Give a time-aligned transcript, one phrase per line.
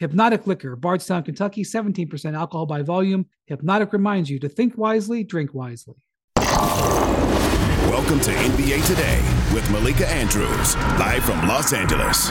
[0.00, 3.26] Hpnotiq Liquor, Bardstown, Kentucky, 17% alcohol by volume.
[3.50, 5.96] Hpnotiq reminds you to think wisely, drink wisely.
[7.88, 9.18] Welcome to NBA Today
[9.54, 12.30] with Malika Andrews, live from Los Angeles.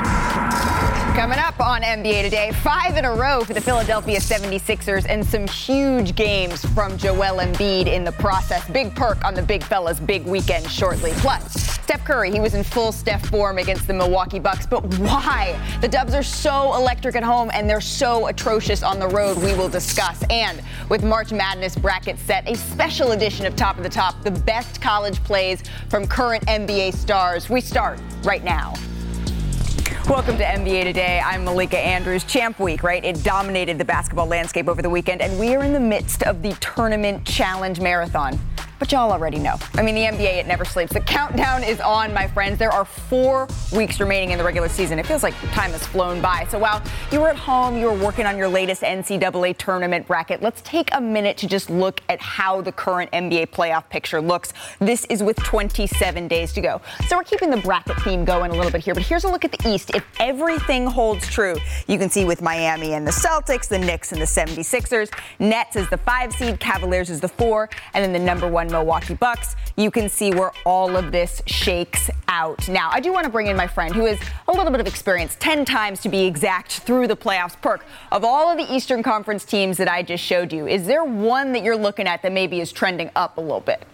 [1.17, 5.47] Coming up on NBA Today, five in a row for the Philadelphia 76ers and some
[5.47, 8.69] huge games from Joel Embiid in the process.
[8.69, 11.09] Big perk on the big fella's big weekend shortly.
[11.15, 15.57] Plus, Steph Curry, he was in full Steph form against the Milwaukee Bucks, but why?
[15.79, 19.53] The Dubs are so electric at home and they're so atrocious on the road, we
[19.53, 20.21] will discuss.
[20.29, 24.31] And with March Madness bracket set, a special edition of Top of the Top, the
[24.31, 25.56] best college plays
[25.89, 27.49] from current NBA stars.
[27.49, 28.73] We start right now.
[30.09, 31.21] Welcome to NBA Today.
[31.23, 32.23] I'm Malika Andrews.
[32.23, 33.03] Champ Week, right?
[33.03, 36.41] It dominated the basketball landscape over the weekend, and we are in the midst of
[36.41, 38.39] the Tournament Challenge Marathon
[38.79, 39.57] but y'all already know.
[39.75, 40.93] I mean, the NBA, it never sleeps.
[40.93, 42.57] The countdown is on, my friends.
[42.59, 44.99] There are four weeks remaining in the regular season.
[44.99, 46.45] It feels like time has flown by.
[46.49, 50.41] So while you were at home, you were working on your latest NCAA tournament bracket,
[50.41, 54.53] let's take a minute to just look at how the current NBA playoff picture looks.
[54.79, 56.81] This is with 27 days to go.
[57.07, 59.45] So we're keeping the bracket theme going a little bit here, but here's a look
[59.45, 59.91] at the East.
[59.95, 61.55] If everything holds true,
[61.87, 65.89] you can see with Miami and the Celtics, the Knicks and the 76ers, Nets is
[65.89, 69.91] the five seed, Cavaliers is the four, and then the number one Milwaukee Bucks, you
[69.91, 72.67] can see where all of this shakes out.
[72.67, 74.87] Now, I do want to bring in my friend who is a little bit of
[74.87, 77.59] experience, 10 times to be exact, through the playoffs.
[77.61, 81.03] Perk, of all of the Eastern Conference teams that I just showed you, is there
[81.03, 83.85] one that you're looking at that maybe is trending up a little bit?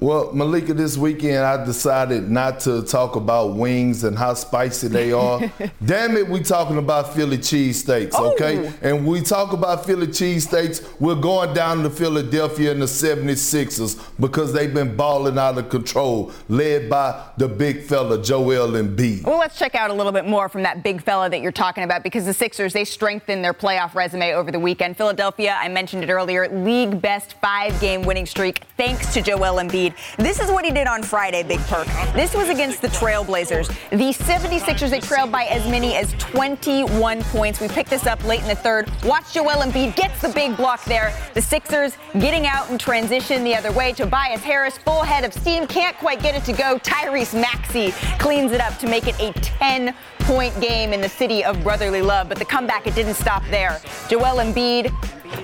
[0.00, 5.12] Well, Malika, this weekend I decided not to talk about wings and how spicy they
[5.12, 5.40] are.
[5.84, 8.32] Damn it, we talking about Philly cheesesteaks, oh.
[8.32, 8.72] okay?
[8.82, 14.52] And we talk about Philly cheesesteaks, we're going down to Philadelphia in the 76ers because
[14.52, 19.24] they've been balling out of control, led by the big fella, Joel Embiid.
[19.24, 21.84] Well, let's check out a little bit more from that big fella that you're talking
[21.84, 24.96] about because the Sixers, they strengthened their playoff resume over the weekend.
[24.96, 29.83] Philadelphia, I mentioned it earlier, league best five-game winning streak thanks to Joel Embiid.
[30.16, 31.86] This is what he did on Friday, Big Perk.
[32.14, 33.68] This was against the Trailblazers.
[33.90, 37.60] The 76ers, they trailed by as many as 21 points.
[37.60, 38.90] We picked this up late in the third.
[39.04, 41.12] Watch Joel Embiid gets the big block there.
[41.34, 43.92] The Sixers getting out in transition the other way.
[43.92, 46.78] Tobias Harris, full head of steam, can't quite get it to go.
[46.78, 51.44] Tyrese Maxey cleans it up to make it a 10 point game in the city
[51.44, 52.28] of brotherly love.
[52.28, 53.80] But the comeback, it didn't stop there.
[54.08, 54.92] Joel Embiid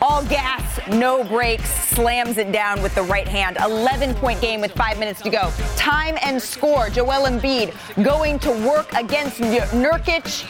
[0.01, 3.57] all gas, no brakes, slams it down with the right hand.
[3.61, 5.51] 11 point game with five minutes to go.
[5.77, 6.91] Time and score.
[6.91, 10.47] Joel Embiid going to work against Nurkic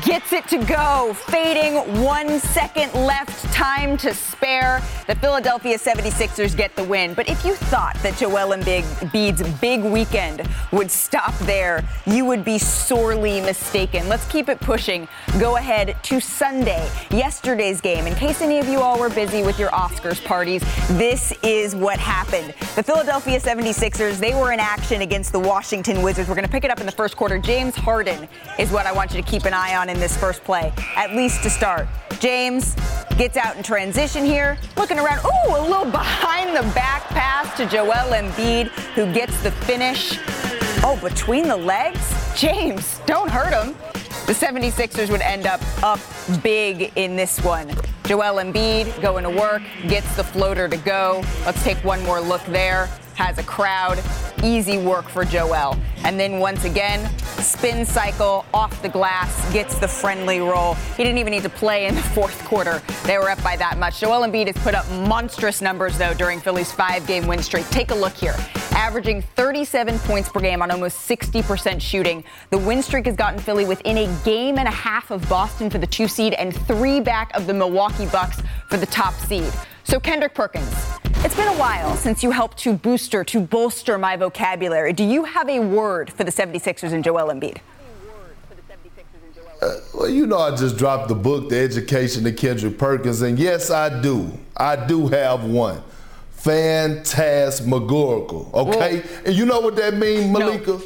[0.00, 1.12] gets it to go.
[1.14, 4.82] Fading, one second left, time to spare.
[5.06, 7.12] The Philadelphia 76ers get the win.
[7.12, 12.58] But if you thought that Joel Embiid's big weekend would stop there, you would be
[12.58, 14.08] sorely mistaken.
[14.08, 15.06] Let's keep it pushing.
[15.38, 18.06] Go ahead to Sunday, yesterday's game.
[18.06, 20.62] In case any of you all were busy with your Oscars parties,
[20.96, 22.54] this is what happened.
[22.76, 26.28] The Philadelphia 76ers, they were in action against the Washington Wizards.
[26.28, 27.38] We're going to pick it up in the first quarter.
[27.38, 28.26] James Harden
[28.58, 31.14] is what I want you to keep an eye on in this first play, at
[31.14, 31.88] least to start.
[32.20, 32.76] James
[33.16, 35.24] gets out in transition here, looking around.
[35.24, 40.18] Ooh, a little behind the back pass to Joel Embiid, who gets the finish.
[40.84, 42.14] Oh, between the legs?
[42.36, 43.74] James, don't hurt him.
[44.26, 46.00] The 76ers would end up up
[46.42, 47.68] big in this one.
[48.04, 51.24] Joel Embiid going to work, gets the floater to go.
[51.44, 54.02] Let's take one more look there has a crowd.
[54.42, 55.76] Easy work for Joel.
[56.04, 57.08] And then once again,
[57.42, 60.74] spin cycle off the glass, gets the friendly roll.
[60.96, 62.82] He didn't even need to play in the fourth quarter.
[63.04, 64.00] They were up by that much.
[64.00, 67.68] Joel Embiid has put up monstrous numbers, though, during Philly's five game win streak.
[67.70, 68.34] Take a look here.
[68.72, 72.24] Averaging 37 points per game on almost 60% shooting.
[72.50, 75.78] The win streak has gotten Philly within a game and a half of Boston for
[75.78, 79.52] the two seed and three back of the Milwaukee Bucks for the top seed.
[79.84, 80.72] So, Kendrick Perkins,
[81.24, 84.92] it's been a while since you helped to booster, to bolster my vocabulary.
[84.92, 87.58] Do you have a word for the 76ers and Joel Embiid?
[89.60, 93.38] Uh, well, you know, I just dropped the book, The Education of Kendrick Perkins, and
[93.38, 94.36] yes, I do.
[94.56, 95.80] I do have one.
[96.32, 98.96] Phantasmagorical, okay?
[98.96, 100.72] Well, and you know what that means, Malika?
[100.72, 100.80] No.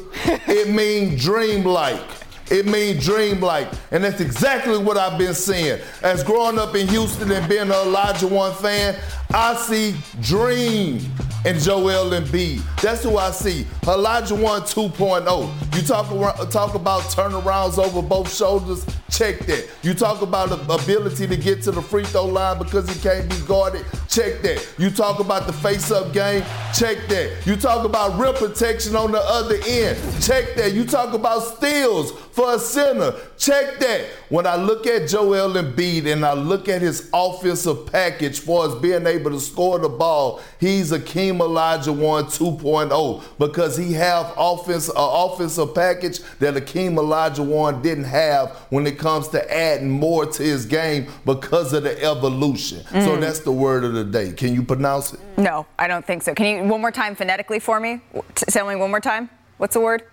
[0.47, 2.26] it means dreamlike.
[2.49, 3.69] It means dream-like.
[3.91, 5.79] And that's exactly what I've been seeing.
[6.01, 8.95] As growing up in Houston and being an one fan,
[9.33, 10.99] I see dream
[11.45, 12.61] in Joel Embiid.
[12.81, 13.65] That's who I see.
[13.81, 15.75] Olajuwon 2.0.
[15.75, 19.69] You talk, talk about turnarounds over both shoulders, check that.
[19.83, 23.29] You talk about the ability to get to the free throw line because he can't
[23.29, 24.67] be guarded, check that.
[24.77, 27.45] You talk about the face-up game, check that.
[27.45, 30.73] You talk about rim protection on the other end, check that.
[30.73, 33.15] You talk about steals for a sinner.
[33.39, 34.05] check that.
[34.29, 38.75] When I look at Joel Embiid and I look at his offensive package for us
[38.75, 44.93] being able to score the ball, he's Akeem Olajuwon 2.0 because he have offense, uh,
[44.97, 50.67] offensive package that Akeem Olajuwon didn't have when it comes to adding more to his
[50.67, 52.81] game because of the evolution.
[52.91, 53.03] Mm.
[53.03, 54.31] So that's the word of the day.
[54.31, 55.19] Can you pronounce it?
[55.37, 56.35] No, I don't think so.
[56.35, 58.01] Can you one more time phonetically for me?
[58.35, 59.31] Tell me one more time.
[59.57, 60.03] What's the word?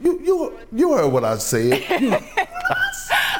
[0.00, 1.84] You you you heard what I said.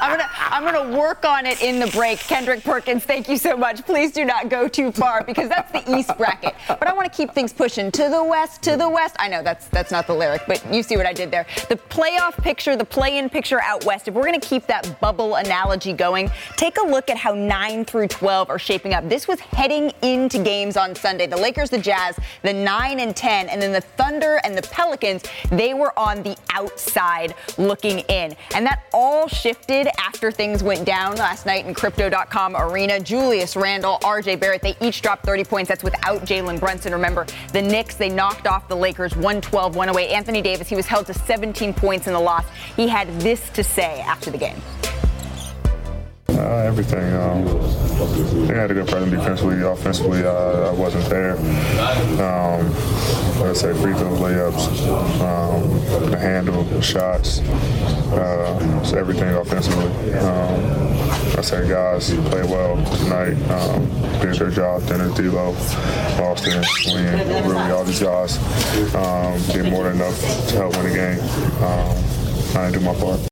[0.00, 2.18] I'm gonna I'm gonna work on it in the break.
[2.18, 3.84] Kendrick Perkins, thank you so much.
[3.84, 6.54] Please do not go too far because that's the East bracket.
[6.68, 9.16] But I want to keep things pushing to the West, to the West.
[9.18, 11.46] I know that's that's not the lyric, but you see what I did there.
[11.68, 14.08] The playoff picture, the play-in picture out west.
[14.08, 18.08] If we're gonna keep that bubble analogy going, take a look at how nine through
[18.08, 19.08] 12 are shaping up.
[19.08, 21.26] This was heading into games on Sunday.
[21.26, 25.24] The Lakers, the Jazz, the nine and 10, and then the Thunder and the Pelicans.
[25.50, 31.16] They were on the outside looking in, and that all shifted after things went down
[31.16, 33.00] last night in Crypto.com Arena.
[33.00, 35.68] Julius Randle, RJ Barrett, they each dropped 30 points.
[35.68, 36.92] That's without Jalen Brunson.
[36.92, 40.12] Remember, the Knicks, they knocked off the Lakers 112 108.
[40.12, 42.44] Anthony Davis, he was held to 17 points in the loss.
[42.76, 44.60] He had this to say after the game.
[46.40, 47.04] Uh, everything.
[47.12, 47.44] Um,
[48.46, 50.24] they had a good presence defensively, offensively.
[50.24, 51.36] Uh, I wasn't there.
[52.16, 52.64] Um,
[53.40, 60.14] like I said, free throws, layups, um, the handle, the shots, uh, everything offensively.
[60.14, 60.80] Um,
[61.36, 63.36] I said guys play well tonight.
[63.50, 63.86] Um,
[64.20, 64.86] did their job.
[64.86, 65.52] Dennis, D'Lo,
[66.16, 66.64] Boston,
[66.94, 68.38] Win, really all these guys
[68.94, 71.20] um, did more than enough to help win the game.
[71.62, 73.29] Um, I didn't do my part.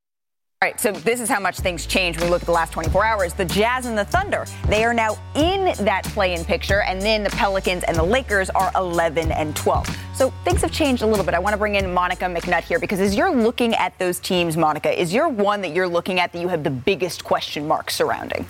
[0.61, 2.73] All right, so this is how much things change when we look at the last
[2.73, 3.33] 24 hours.
[3.33, 7.31] The Jazz and the Thunder, they are now in that play-in picture, and then the
[7.31, 9.97] Pelicans and the Lakers are 11 and 12.
[10.17, 11.35] So things have changed a little bit.
[11.35, 14.57] I want to bring in Monica McNutt here because as you're looking at those teams,
[14.57, 17.89] Monica, is your one that you're looking at that you have the biggest question mark
[17.89, 18.45] surrounding?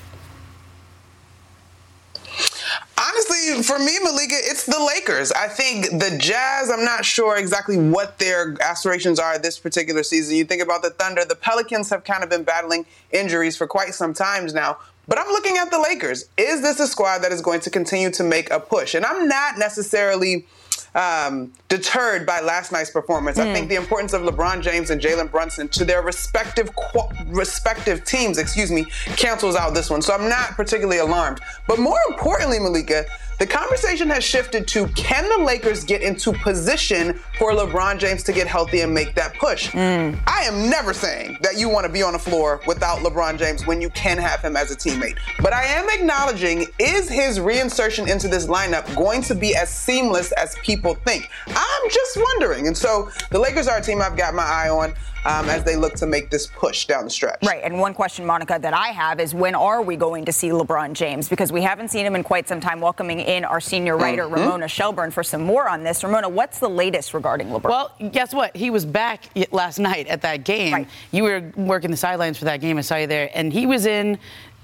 [3.19, 5.33] Honestly, for me, Malika, it's the Lakers.
[5.33, 10.37] I think the Jazz, I'm not sure exactly what their aspirations are this particular season.
[10.37, 13.95] You think about the Thunder, the Pelicans have kind of been battling injuries for quite
[13.95, 14.79] some times now.
[15.07, 16.27] But I'm looking at the Lakers.
[16.37, 18.95] Is this a squad that is going to continue to make a push?
[18.95, 20.47] And I'm not necessarily
[20.95, 23.39] um, deterred by last night's performance.
[23.39, 23.47] Mm.
[23.47, 23.71] I think hmm.
[23.71, 28.71] the importance of LeBron James and Jalen Brunson to their respective qu- respective teams, excuse
[28.71, 28.85] me,
[29.17, 30.03] cancels out this one.
[30.03, 31.41] So I'm not particularly alarmed.
[31.67, 33.05] But more importantly, Malika,
[33.39, 38.33] the conversation has shifted to can the Lakers get into position for LeBron James to
[38.33, 39.71] get healthy and make that push?
[39.71, 40.19] Mm.
[40.27, 43.67] I am never saying that you want to be on the floor without LeBron James
[43.67, 45.19] when you can have him as a teammate.
[45.41, 50.33] But I am acknowledging is his reinsertion into this lineup going to be as seamless
[50.33, 51.31] as people think?
[51.47, 52.67] I'm just wondering.
[52.67, 54.95] And so the Lakers are a team I've got my eye on
[55.29, 57.39] um, as they look to make this push down the stretch.
[57.45, 57.63] Right.
[57.63, 60.95] And one question, Monica, that I have is when are we going to see LeBron
[60.95, 61.29] James?
[61.29, 62.81] Because we haven't seen him in quite some time.
[62.81, 64.35] Welcoming in our senior writer, mm-hmm.
[64.35, 66.03] Ramona Shelburne, for some more on this.
[66.03, 67.69] Ramona, what's the latest regarding LeBron?
[67.69, 68.57] Well, guess what?
[68.57, 70.73] He was back last night at that game.
[70.73, 70.89] Right.
[71.13, 72.79] You were working the sidelines for that game.
[72.79, 73.31] I saw you there.
[73.35, 74.19] And he was in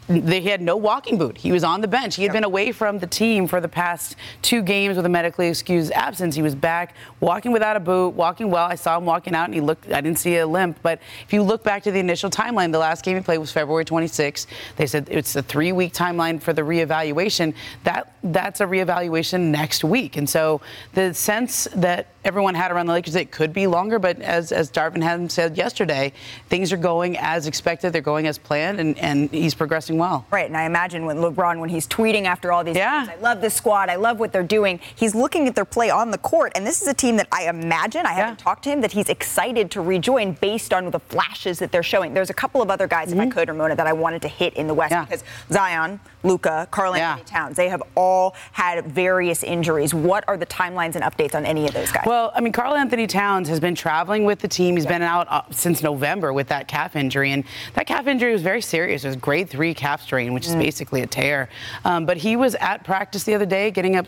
[0.08, 1.38] they had no walking boot.
[1.38, 2.16] He was on the bench.
[2.16, 2.34] He had yep.
[2.34, 6.34] been away from the team for the past two games with a medically excused absence.
[6.34, 8.66] He was back walking without a boot, walking well.
[8.66, 10.78] I saw him walking out and he looked, I didn't see a limp.
[10.82, 13.50] But if you look back to the initial timeline, the last game he played was
[13.50, 14.46] February 26th.
[14.76, 17.54] They said it's a three week timeline for the reevaluation.
[17.84, 20.16] That That's a reevaluation next week.
[20.16, 20.60] And so
[20.92, 24.70] the sense that everyone had around the Lakers it could be longer, but as, as
[24.70, 26.12] Darvin had said yesterday,
[26.48, 27.92] things are going as expected.
[27.92, 30.26] They're going as planned, and, and he's progressing well.
[30.30, 33.06] Right, and I imagine when LeBron, when he's tweeting after all these yeah.
[33.06, 35.90] games, I love this squad, I love what they're doing, he's looking at their play
[35.90, 38.16] on the court, and this is a team that I imagine, I yeah.
[38.16, 41.82] haven't talked to him, that he's excited to rejoin based on the flashes that they're
[41.82, 42.14] showing.
[42.14, 43.18] There's a couple of other guys, mm-hmm.
[43.18, 43.38] if I mm-hmm.
[43.38, 45.04] could, Ramona, that I wanted to hit in the West yeah.
[45.04, 47.38] because Zion, Luka, Karl Anthony yeah.
[47.38, 47.56] Towns.
[47.56, 49.92] They have all had various injuries.
[49.92, 52.04] What are the timelines and updates on any of those guys?
[52.06, 54.76] Well, I mean, Karl Anthony Towns has been traveling with the team.
[54.76, 58.42] He's been out uh, since November with that calf injury, and that calf injury was
[58.42, 59.04] very serious.
[59.04, 60.60] It was grade three calf strain, which is mm.
[60.60, 61.50] basically a tear.
[61.84, 64.06] Um, but he was at practice the other day, getting up,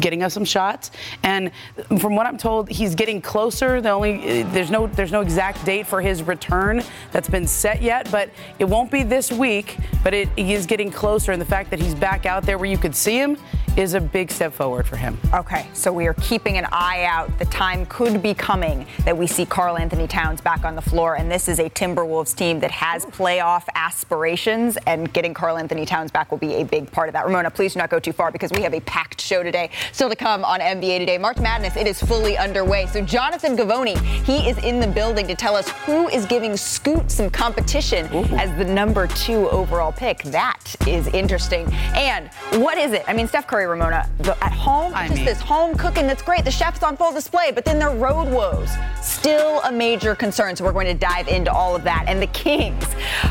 [0.00, 0.90] getting us some shots,
[1.22, 1.52] and
[2.00, 3.80] from what I'm told, he's getting closer.
[3.80, 8.10] The only there's no there's no exact date for his return that's been set yet,
[8.10, 9.78] but it won't be this week.
[10.02, 12.70] But it, he is getting closer, and the fact that he's back out there where
[12.74, 13.36] you could see him
[13.76, 15.18] is a big step forward for him.
[15.32, 17.38] Okay, so we are keeping an eye out.
[17.38, 21.30] The time could be coming that we see Karl-Anthony Towns back on the floor, and
[21.30, 26.38] this is a Timberwolves team that has playoff aspirations, and getting Karl-Anthony Towns back will
[26.38, 27.24] be a big part of that.
[27.24, 29.70] Ramona, please do not go too far because we have a packed show today.
[29.92, 31.18] Still to come on NBA Today.
[31.18, 32.86] March Madness, it is fully underway.
[32.86, 37.10] So Jonathan Givony, he is in the building to tell us who is giving Scoot
[37.10, 38.24] some competition Ooh.
[38.36, 40.22] as the number two overall pick.
[40.24, 41.66] That is interesting.
[41.94, 42.28] And
[42.62, 43.04] what is it?
[43.08, 44.08] I mean, Steph Curry Ramona.
[44.18, 45.24] The, at home, I just mean.
[45.24, 46.44] this home cooking that's great.
[46.44, 48.70] The chef's on full display, but then their road woes
[49.02, 50.56] still a major concern.
[50.56, 52.04] So we're going to dive into all of that.
[52.08, 52.84] And the Kings,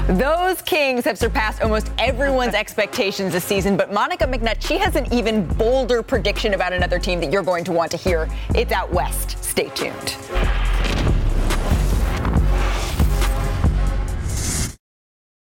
[0.08, 3.78] those Kings have surpassed almost everyone's expectations this season.
[3.78, 7.64] But Monica McNutt, she has an even bolder prediction about another team that you're going
[7.66, 8.30] to want to hear.
[8.56, 9.44] It's out west.
[9.44, 10.16] Stay tuned.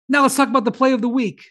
[0.08, 1.50] Now let's talk about the play of the week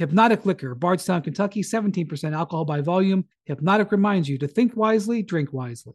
[0.00, 3.24] Hpnotiq Liquor, Bardstown, Kentucky, 17% alcohol by volume.
[3.48, 5.94] Hpnotiq reminds you to think wisely, drink wisely.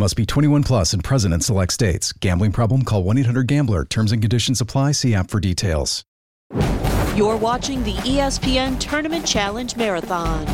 [0.00, 2.14] Must be 21 plus and present in select states.
[2.14, 2.86] Gambling problem?
[2.86, 3.84] Call 1 800 GAMBLER.
[3.84, 4.92] Terms and conditions apply.
[4.92, 6.06] See app for details.
[7.14, 10.46] You're watching the ESPN Tournament Challenge Marathon.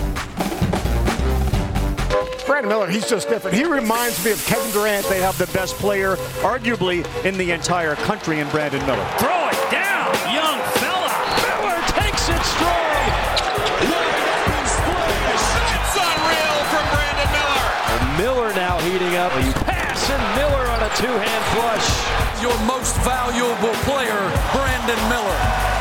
[2.44, 3.56] Brandon Miller, he's just different.
[3.56, 5.06] He reminds me of Kevin Durant.
[5.06, 9.06] They have the best player, arguably, in the entire country in Brandon Miller.
[9.18, 9.70] Throw it
[18.18, 18.36] Miller.
[18.46, 19.32] Miller now heating up.
[19.64, 22.42] Pass and Miller on a two-hand flush.
[22.42, 24.20] Your most valuable player,
[24.52, 25.75] Brandon Miller.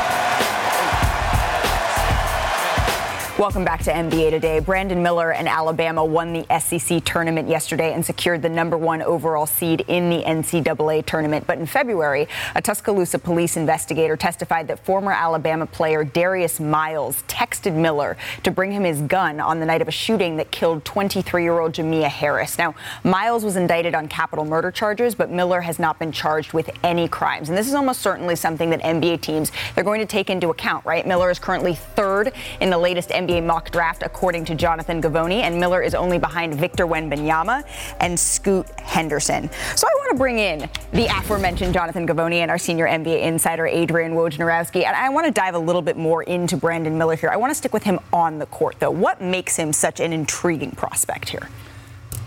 [3.38, 4.60] Welcome back to NBA Today.
[4.60, 9.44] Brandon Miller and Alabama won the SEC tournament yesterday and secured the number one overall
[9.44, 11.46] seed in the NCAA tournament.
[11.46, 17.74] But in February, a Tuscaloosa police investigator testified that former Alabama player Darius Miles texted
[17.74, 21.42] Miller to bring him his gun on the night of a shooting that killed 23
[21.42, 22.56] year old Jamea Harris.
[22.56, 22.74] Now,
[23.04, 27.06] Miles was indicted on capital murder charges, but Miller has not been charged with any
[27.06, 27.50] crimes.
[27.50, 30.86] And this is almost certainly something that NBA teams they're going to take into account,
[30.86, 31.06] right?
[31.06, 35.42] Miller is currently third in the latest NBA NBA mock draft, according to Jonathan Givony,
[35.42, 37.64] and Miller is only behind Victor Wembanyama
[38.00, 39.50] and Scoot Henderson.
[39.74, 43.66] So I want to bring in the aforementioned Jonathan Givony and our senior NBA insider
[43.66, 47.30] Adrian Wojnarowski, and I want to dive a little bit more into Brandon Miller here.
[47.30, 48.90] I want to stick with him on the court, though.
[48.90, 51.48] What makes him such an intriguing prospect here?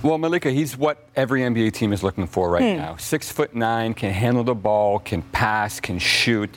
[0.01, 2.77] Well, Malika, he's what every NBA team is looking for right hmm.
[2.77, 2.95] now.
[2.95, 6.49] Six foot nine, can handle the ball, can pass, can shoot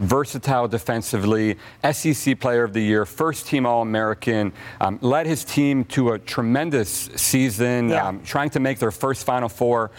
[0.00, 1.56] versatile defensively,
[1.92, 6.18] SEC Player of the Year, first team All American, um, led his team to a
[6.18, 8.08] tremendous season, yeah.
[8.08, 9.90] um, trying to make their first Final Four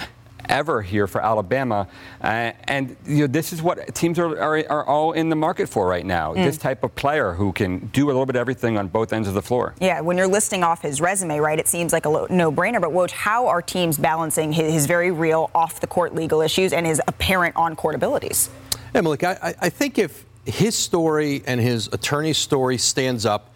[0.50, 1.88] ever here for Alabama.
[2.22, 5.70] Uh, and you know, this is what teams are, are, are, all in the market
[5.70, 6.34] for right now.
[6.34, 6.44] Mm.
[6.44, 9.28] This type of player who can do a little bit of everything on both ends
[9.28, 9.76] of the floor.
[9.80, 12.82] Yeah, when you're listing off his resume, right, it seems like a no-brainer.
[12.82, 17.02] But Woj, how are teams balancing his, his very real off-the-court legal issues and his
[17.08, 18.50] apparent on-court abilities?
[18.94, 23.52] Yeah, Malik, I, I think if his story and his attorney's story stands up,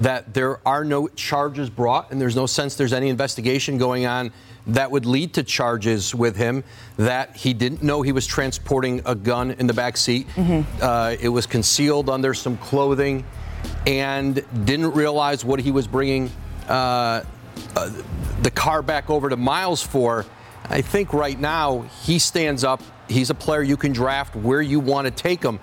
[0.00, 4.32] that there are no charges brought and there's no sense there's any investigation going on
[4.66, 6.64] that would lead to charges with him
[6.96, 10.26] that he didn't know he was transporting a gun in the back seat.
[10.28, 10.78] Mm-hmm.
[10.80, 13.24] Uh, it was concealed under some clothing
[13.86, 16.30] and didn't realize what he was bringing
[16.68, 17.22] uh,
[17.76, 17.92] uh,
[18.42, 20.24] the car back over to Miles for.
[20.68, 24.78] I think right now he stands up He's a player you can draft where you
[24.78, 25.58] want to take him.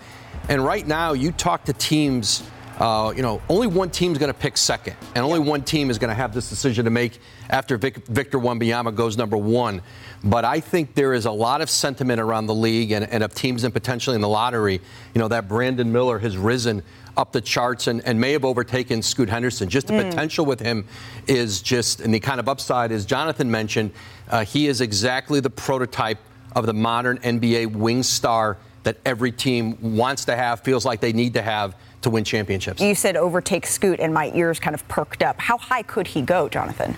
[0.50, 2.44] And right now, you talk to teams
[2.78, 5.90] Uh, you know, only one team is going to pick second, and only one team
[5.90, 9.82] is going to have this decision to make after Vic, Victor Wembanyama goes number one.
[10.24, 13.34] But I think there is a lot of sentiment around the league and, and of
[13.34, 14.80] teams and potentially in the lottery.
[15.16, 16.84] You know, that Brandon Miller has risen
[17.18, 19.68] up the charts and, and may have overtaken Scoot Henderson.
[19.68, 20.10] Just the Mm.
[20.10, 20.86] potential with him
[21.28, 23.92] is just, and the kind of upside, as Jonathan mentioned,
[24.30, 26.20] uh, he is exactly the prototype
[26.56, 31.12] of the modern NBA wing star that every team wants to have, feels like they
[31.12, 32.80] need to have to win championships.
[32.82, 35.40] You said overtake Scoot, and my ears kind of perked up.
[35.42, 36.96] How high could he go, Jonathan?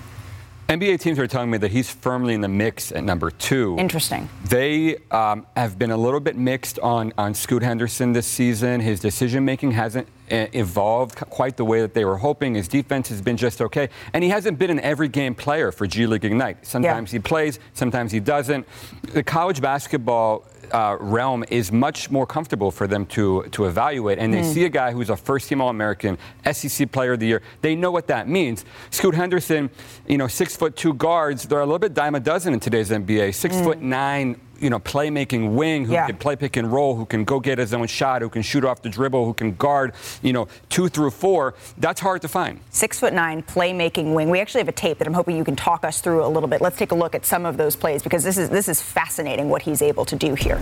[0.70, 3.76] NBA teams are telling me that he's firmly in the mix at number two.
[3.80, 4.30] Interesting.
[4.46, 8.80] They um, have been a little bit mixed on, on Scoot Henderson this season.
[8.80, 12.54] His decision making hasn't uh, evolved quite the way that they were hoping.
[12.54, 13.90] His defense has been just okay.
[14.14, 16.64] And he hasn't been an every game player for G League Ignite.
[16.68, 18.68] Sometimes he plays, sometimes he doesn't.
[19.02, 24.18] The college basketball uh, realm is much more comfortable for them to, to evaluate.
[24.20, 24.52] And they Hmm.
[24.54, 26.18] see a guy who's a first team All American,
[26.52, 27.42] SEC Player of the Year.
[27.62, 28.66] They know what that means.
[28.92, 29.70] Scoot Henderson,
[30.08, 32.90] you know, six foot two guards, they're a little bit dime a dozen in today's
[32.92, 33.32] NBA.
[33.34, 33.64] Six Hmm.
[33.64, 34.40] foot nine.
[34.62, 36.08] You know, playmaking wing who Yeah.
[36.08, 38.66] can play pick and roll, who can go get his own shot, who can shoot
[38.66, 41.54] off the dribble, who can guard, you know, two through four.
[41.78, 42.60] That's hard to find.
[42.70, 44.30] Six foot nine playmaking wing.
[44.30, 46.50] We actually have a tape that I'm hoping you can talk us through a little
[46.50, 46.62] bit.
[46.62, 49.50] Let's take a look at some of those plays because this is this is fascinating
[49.50, 50.60] what he's able to do here.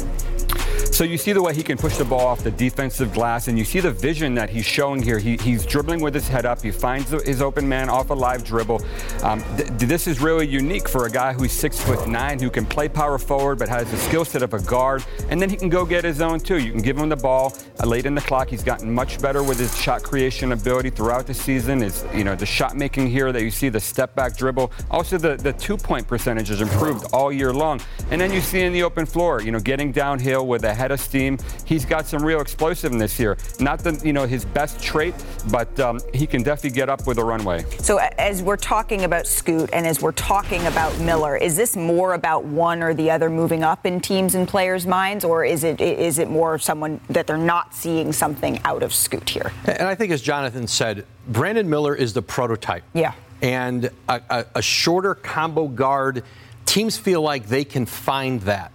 [0.91, 3.57] So you see the way he can push the ball off the defensive glass, and
[3.57, 5.19] you see the vision that he's showing here.
[5.19, 6.61] He, he's dribbling with his head up.
[6.61, 8.81] He finds his open man off a live dribble.
[9.21, 12.65] Um, th- this is really unique for a guy who's six foot nine, who can
[12.65, 15.05] play power forward, but has the skill set of a guard.
[15.29, 16.57] And then he can go get his own too.
[16.57, 18.49] You can give him the ball uh, late in the clock.
[18.49, 21.83] He's gotten much better with his shot creation ability throughout the season.
[21.83, 24.71] Is you know the shot making here that you see the step back dribble.
[24.89, 27.81] Also the the two point percentage has improved all year long.
[28.09, 30.91] And then you see in the open floor, you know, getting downhill with a head
[30.91, 31.37] of steam.
[31.65, 33.37] He's got some real explosiveness here.
[33.59, 35.15] Not the you know his best trait,
[35.51, 37.65] but um, he can definitely get up with a runway.
[37.79, 42.13] So as we're talking about Scoot and as we're talking about Miller, is this more
[42.13, 45.81] about one or the other moving up in teams and players' minds, or is it
[45.81, 49.51] is it more someone that they're not seeing something out of Scoot here?
[49.65, 52.83] And I think, as Jonathan said, Brandon Miller is the prototype.
[52.93, 53.13] Yeah.
[53.41, 56.23] And a, a, a shorter combo guard,
[56.65, 58.71] teams feel like they can find that.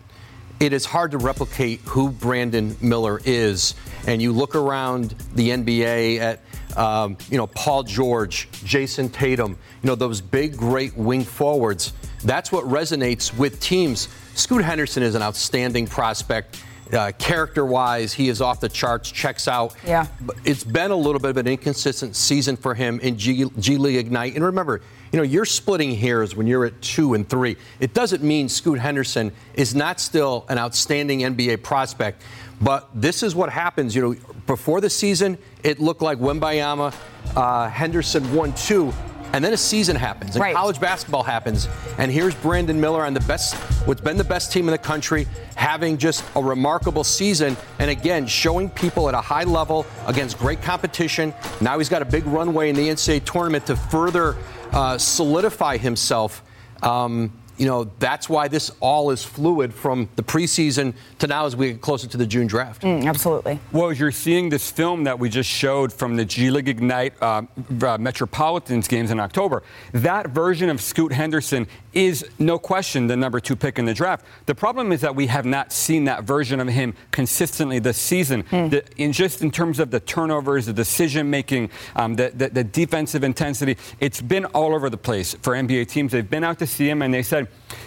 [0.63, 3.75] It is hard to replicate who Brandon Miller is.
[4.07, 6.39] And you look around the NBA at,
[6.79, 11.93] um, you know, Paul George, Jayson Tatum, you know, those big, great wing forwards.
[12.23, 14.07] That's what resonates with teams.
[14.35, 16.63] Scoot Henderson is an outstanding prospect.
[16.93, 19.75] Uh, character wise, he is off the charts, checks out.
[19.87, 20.07] Yeah.
[20.21, 23.79] But it's been a little bit of an inconsistent season for him in G, G
[23.79, 24.35] League Ignite.
[24.35, 27.57] And remember, you know, you're splitting hairs when you're at two and three.
[27.81, 32.23] It doesn't mean Scoot Henderson is not still an outstanding NBA prospect.
[32.61, 33.95] But this is what happens.
[33.95, 36.95] You know, before the season, it looked like Wembanyama,
[37.35, 38.93] uh, Henderson one two.
[39.33, 40.55] And then a season happens, and Right.
[40.55, 41.67] college basketball happens,
[41.97, 43.55] and here's Brandon Miller on the best,
[43.87, 48.27] what's been the best team in the country, having just a remarkable season, and again
[48.27, 51.33] showing people at a high level against great competition.
[51.63, 54.37] Now he's got a big runway in the NCAA tournament to further
[54.73, 56.43] uh, solidify himself.
[56.83, 61.55] Um, you know, that's why this all is fluid from the preseason to now as
[61.55, 62.85] we get closer to the June draft.
[62.85, 63.61] absolutely.
[63.73, 67.15] Well, as you're seeing this film that we just showed from the G League Ignite
[67.23, 67.43] uh,
[67.83, 69.63] uh, Metropolitans games in October,
[69.93, 74.25] that version of Scoot Henderson is no question the number two pick in the draft.
[74.47, 78.45] The problem is that we have not seen that version of him consistently this season.
[78.71, 82.65] The, in just in terms of the turnovers, the decision making, um, the, the, the
[82.65, 86.13] defensive intensity, it's been all over the place for NBA teams.
[86.13, 87.42] They've been out to see him and they said,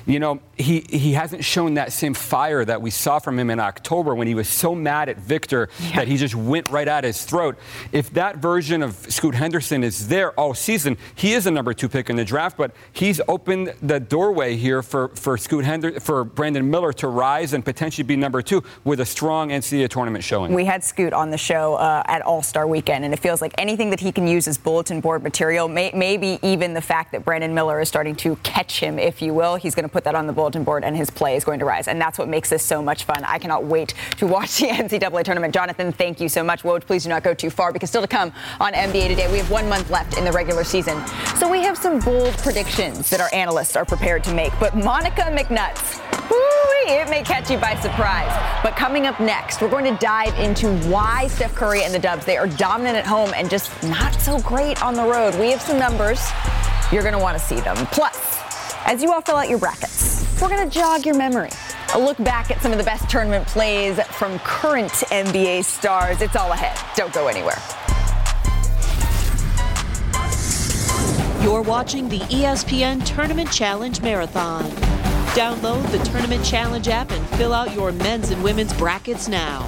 [0.05, 3.59] you know, he, he hasn't shown that same fire that we saw from him in
[3.59, 7.23] October when he was so mad at Victor that he just went right at his
[7.25, 7.57] throat.
[7.91, 11.89] If that version of Scoot Henderson is there all season, he is a number two
[11.89, 16.23] pick in the draft, but he's opened the doorway here for, for Scoot Hender, for
[16.23, 20.53] Brandon Miller to rise and potentially be number two with a strong NCAA tournament showing.
[20.53, 23.53] We had Scoot on the show uh, at All Star Weekend, and it feels like
[23.57, 27.25] anything that he can use as bulletin board material, may, maybe even the fact that
[27.25, 30.15] Brandon Miller is starting to catch him, if you will, he's going to put that
[30.15, 31.87] on the bulletin board, and his play is going to rise.
[31.87, 33.23] And that's what makes this so much fun.
[33.23, 35.53] I cannot wait to watch the NCAA tournament.
[35.53, 36.63] Jonathan, thank you so much.
[36.63, 39.37] Woj, please do not go too far because still to come on NBA Today, we
[39.37, 41.05] have one month left in the regular season.
[41.37, 44.51] So we have some bold predictions that our analysts are prepared to make.
[44.59, 48.31] But Monica McNutt's, woo, it may catch you by surprise.
[48.63, 52.25] But coming up next, we're going to dive into why Steph Curry and the Dubs,
[52.25, 55.35] they are dominant at home and just not so great on the road.
[55.35, 56.19] We have some numbers.
[56.91, 57.75] You're going to want to see them.
[57.87, 58.34] Plus,
[58.85, 60.25] as you all fill out your brackets.
[60.41, 61.49] We're going to jog your memory.
[61.93, 66.21] A look back at some of the best tournament plays from current NBA stars.
[66.21, 66.77] It's all ahead.
[66.95, 67.57] Don't go anywhere.
[71.41, 74.63] You're watching the ESPN Tournament Challenge Marathon.
[75.35, 79.67] Download the Tournament Challenge app and fill out your men's and women's brackets now.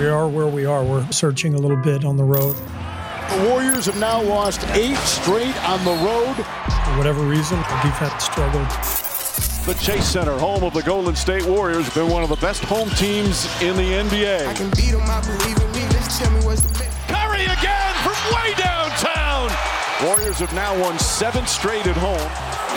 [0.00, 0.82] We are where we are.
[0.82, 2.56] We're searching a little bit on the road.
[2.56, 6.36] The Warriors have now lost eight straight on the road.
[6.36, 8.64] For whatever reason, the defense struggled.
[9.68, 12.64] The Chase Center, home of the Golden State Warriors, has been one of the best
[12.64, 14.46] home teams in the NBA.
[14.46, 15.84] I can beat them, I believe in me.
[15.92, 16.96] Let's tell me what's the best.
[17.06, 19.52] Curry again from way downtown.
[20.02, 22.26] Warriors have now won seven straight at home.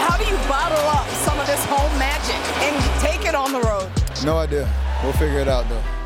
[0.03, 2.35] How do you bottle up some of this home magic
[2.67, 3.89] and take it on the road?
[4.25, 4.67] No idea.
[5.01, 6.02] We'll figure it out though.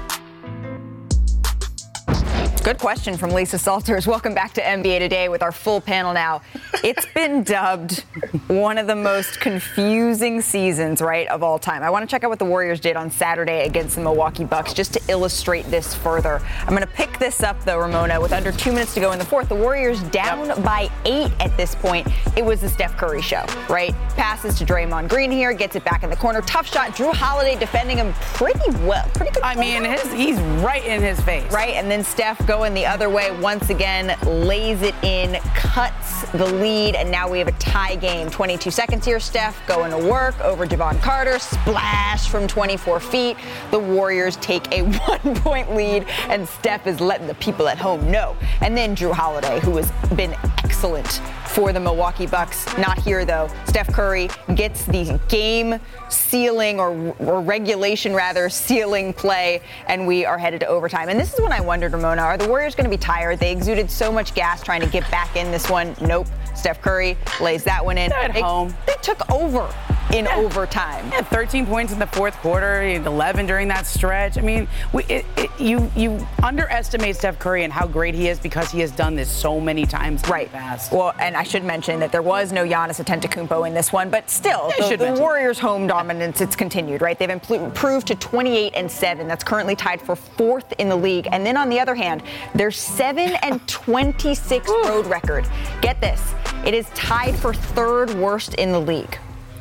[2.68, 4.06] Good question from Lisa Salters.
[4.08, 6.42] Welcome back to NBA Today with our full panel now.
[6.84, 8.04] It's been dubbed
[8.48, 11.82] one of the most confusing seasons, right, of all time.
[11.82, 14.74] I want to check out what the Warriors did on Saturday against the Milwaukee Bucks
[14.74, 16.42] just to illustrate this further.
[16.64, 19.20] I'm going to pick this up, though, Ramona, with under two minutes to go in
[19.20, 19.48] the fourth.
[19.48, 20.62] The Warriors down yep.
[20.62, 22.06] by eight at this point.
[22.36, 23.94] It was the Steph Curry show, right?
[24.18, 26.42] Passes to Draymond Green here, gets it back in the corner.
[26.42, 26.90] Tough shot.
[26.90, 29.10] Jrue Holiday defending him pretty well.
[29.14, 29.44] Pretty good.
[29.44, 31.50] I mean, his, he's right in his face.
[31.50, 36.28] Right, and then Steph goes going the other way once again, lays it in, cuts
[36.32, 38.32] the lead, and now we have a tie game.
[38.32, 39.20] 22 seconds here.
[39.20, 43.38] Steph going to work over Jevon Carter, splash from 24 feet.
[43.70, 48.10] The Warriors take a one point lead, and Steph is letting the people at home
[48.10, 48.36] know.
[48.62, 52.66] And then Jrue Holiday, who has been excellent for the Milwaukee Bucks.
[52.78, 53.50] Not here though.
[53.66, 55.80] Steph Curry gets the game
[56.10, 61.10] sealing or, or, regulation rather sealing play, and we are headed to overtime.
[61.10, 63.40] And this is when I wondered, Ramona, are the Warriors going to be tired?
[63.40, 65.96] They exuded so much gas trying to get back in this one.
[66.02, 66.28] Nope.
[66.56, 68.12] Steph Curry lays that one in.
[68.12, 68.74] At they, home.
[68.86, 69.74] They took over
[70.14, 70.38] in yeah.
[70.38, 71.10] overtime.
[71.12, 74.38] Yeah, 13 points in the fourth quarter, 11 during that stretch.
[74.38, 78.40] I mean, we, it, it, you you underestimate Steph Curry and how great he is
[78.40, 80.52] because he has done this so many times right.
[80.52, 80.92] past.
[80.92, 84.30] Well, and I should mention that there was no Giannis Antetokounmpo in this one, but
[84.30, 87.02] still, yeah, the, the Warriors' home dominance it's continued.
[87.02, 89.28] Right, they've improved to 28 and seven.
[89.28, 91.28] That's currently tied for fourth in the league.
[91.32, 92.24] And then on the other hand,
[92.56, 95.48] their seven and 26 road record.
[95.82, 96.34] Get this,
[96.66, 99.18] it is tied for third worst in the league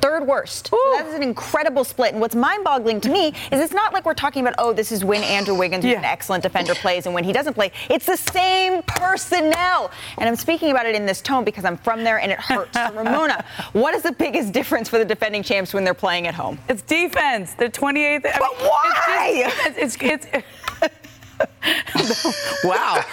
[0.07, 0.69] third worst.
[0.69, 2.13] So that is an incredible split.
[2.13, 5.05] And what's mind-boggling to me is it's not like we're talking about, oh, this is
[5.05, 7.73] when Andrew Wiggins, who's an excellent defender, plays and when he doesn't play.
[7.91, 9.91] It's the same personnel.
[10.19, 12.75] And I'm speaking about it in this tone because I'm from there and it hurts.
[12.75, 16.35] so Ramona, what is the biggest difference for the defending champs when they're playing at
[16.35, 16.59] home?
[16.69, 17.55] It's defense.
[17.55, 18.23] They're 28th.
[18.23, 19.53] But I mean, why?
[19.67, 20.47] It's, it's, it's
[22.65, 23.03] wow.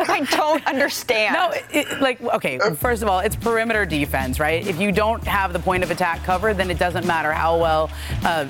[0.00, 1.34] I don't understand.
[1.34, 4.66] No, it, like, okay, first of all, it's perimeter defense, right?
[4.66, 7.90] If you don't have the point of attack covered, then it doesn't matter how well,
[8.24, 8.48] uh,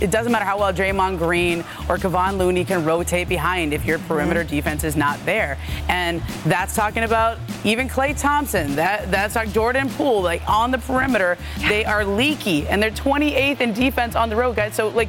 [0.00, 3.98] it doesn't matter how well Draymond Green or Kevon Looney can rotate behind if your
[4.00, 4.56] perimeter mm-hmm.
[4.56, 5.58] defense is not there.
[5.88, 8.76] And that's talking about even Klay Thompson.
[8.76, 11.68] That That's like Jordan Poole, like on the perimeter, yeah.
[11.68, 14.74] they are leaky and they're 28th in defense on the road, guys.
[14.74, 15.08] So, like,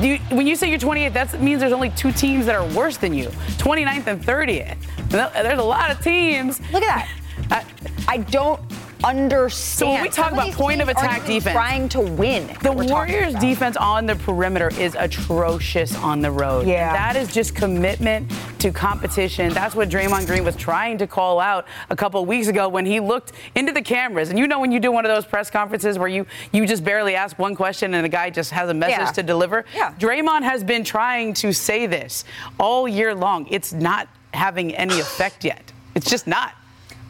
[0.00, 2.96] you, when you say you're 28th, that means there's only two teams that are worse
[2.96, 3.28] than you
[3.58, 4.76] 29th and 30th.
[5.08, 6.60] There's a lot of teams.
[6.72, 7.08] Look at
[7.48, 7.66] that.
[8.08, 8.60] I, I don't
[9.04, 9.52] understand.
[9.52, 12.56] So when we talk about point of attack defense, trying to win.
[12.62, 16.66] The Warriors' defense on the perimeter is atrocious on the road.
[16.66, 19.52] Yeah, that is just commitment to competition.
[19.52, 23.00] That's what Draymond Green was trying to call out a couple weeks ago when he
[23.00, 24.30] looked into the cameras.
[24.30, 26.84] And you know when you do one of those press conferences where you you just
[26.84, 29.12] barely ask one question and the guy just has a message yeah.
[29.12, 29.64] to deliver.
[29.74, 29.94] Yeah.
[29.98, 32.24] Draymond has been trying to say this
[32.58, 33.46] all year long.
[33.50, 35.72] It's not having any effect yet.
[35.94, 36.54] It's just not.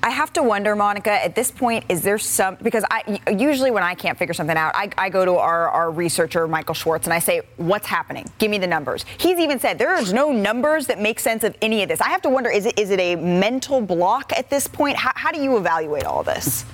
[0.07, 3.83] I have to wonder, Monica, at this point, is there some, because I usually when
[3.83, 7.13] I can't figure something out, I, I go to our, our researcher, Michael Schwartz, and
[7.13, 8.25] I say, what's happening?
[8.39, 9.05] Give me the numbers.
[9.19, 12.01] He's even said there's no numbers that make sense of any of this.
[12.01, 14.97] I have to wonder, is it, is it a mental block at this point?
[14.97, 16.65] How, how do you evaluate all this?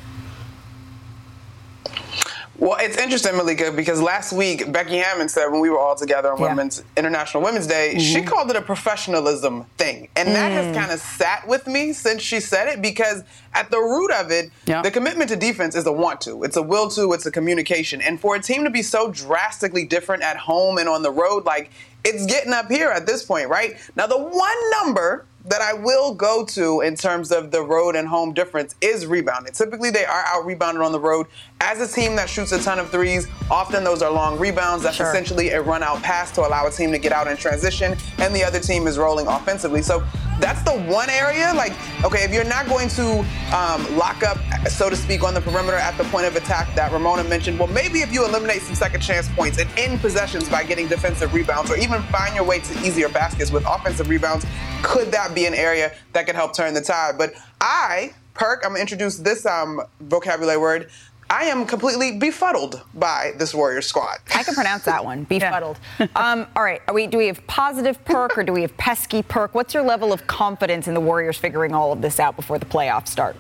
[2.62, 6.32] Well, it's interesting, Malika, because last week Becky Hammon said when we were all together
[6.32, 6.46] on yeah.
[6.46, 7.98] Women's International Women's Day, mm-hmm.
[7.98, 10.34] she called it a professionalism thing, and mm.
[10.34, 10.78] that has mm.
[10.78, 14.52] kind of sat with me since she said it because at the root of it,
[14.66, 14.80] yeah.
[14.80, 18.00] the commitment to defense is a want to, it's a will to, it's a communication,
[18.00, 21.44] and for a team to be so drastically different at home and on the road,
[21.44, 21.72] like
[22.04, 23.76] it's getting up here at this point, right?
[23.96, 28.06] Now, the one number that I will go to in terms of the road and
[28.06, 29.52] home difference is rebounding.
[29.52, 31.26] Typically, they are out rebounded on the road.
[31.60, 34.84] As a team that shoots a ton of threes, often those are long rebounds.
[34.84, 35.08] That's sure.
[35.08, 38.34] essentially a run out pass to allow a team to get out in transition, and
[38.34, 39.82] the other team is rolling offensively.
[39.82, 40.04] So
[40.42, 41.52] that's the one area.
[41.54, 41.72] Like,
[42.04, 43.24] okay, if you're not going to
[43.56, 46.90] um, lock up, so to speak, on the perimeter at the point of attack that
[46.92, 50.64] Ramona mentioned, well, maybe if you eliminate some second chance points and end possessions by
[50.64, 54.44] getting defensive rebounds, or even find your way to easier baskets with offensive rebounds,
[54.82, 57.16] could that be an area that could help turn the tide?
[57.16, 60.90] But I, Perk, I'm gonna introduce this um, vocabulary word.
[61.32, 64.18] I am completely befuddled by this Warriors squad.
[64.34, 65.78] I can pronounce that one, befuddled.
[66.14, 69.54] um, all right, we, do we have positive perk or do we have pesky perk?
[69.54, 72.66] What's your level of confidence in the Warriors figuring all of this out before the
[72.66, 73.34] playoffs start?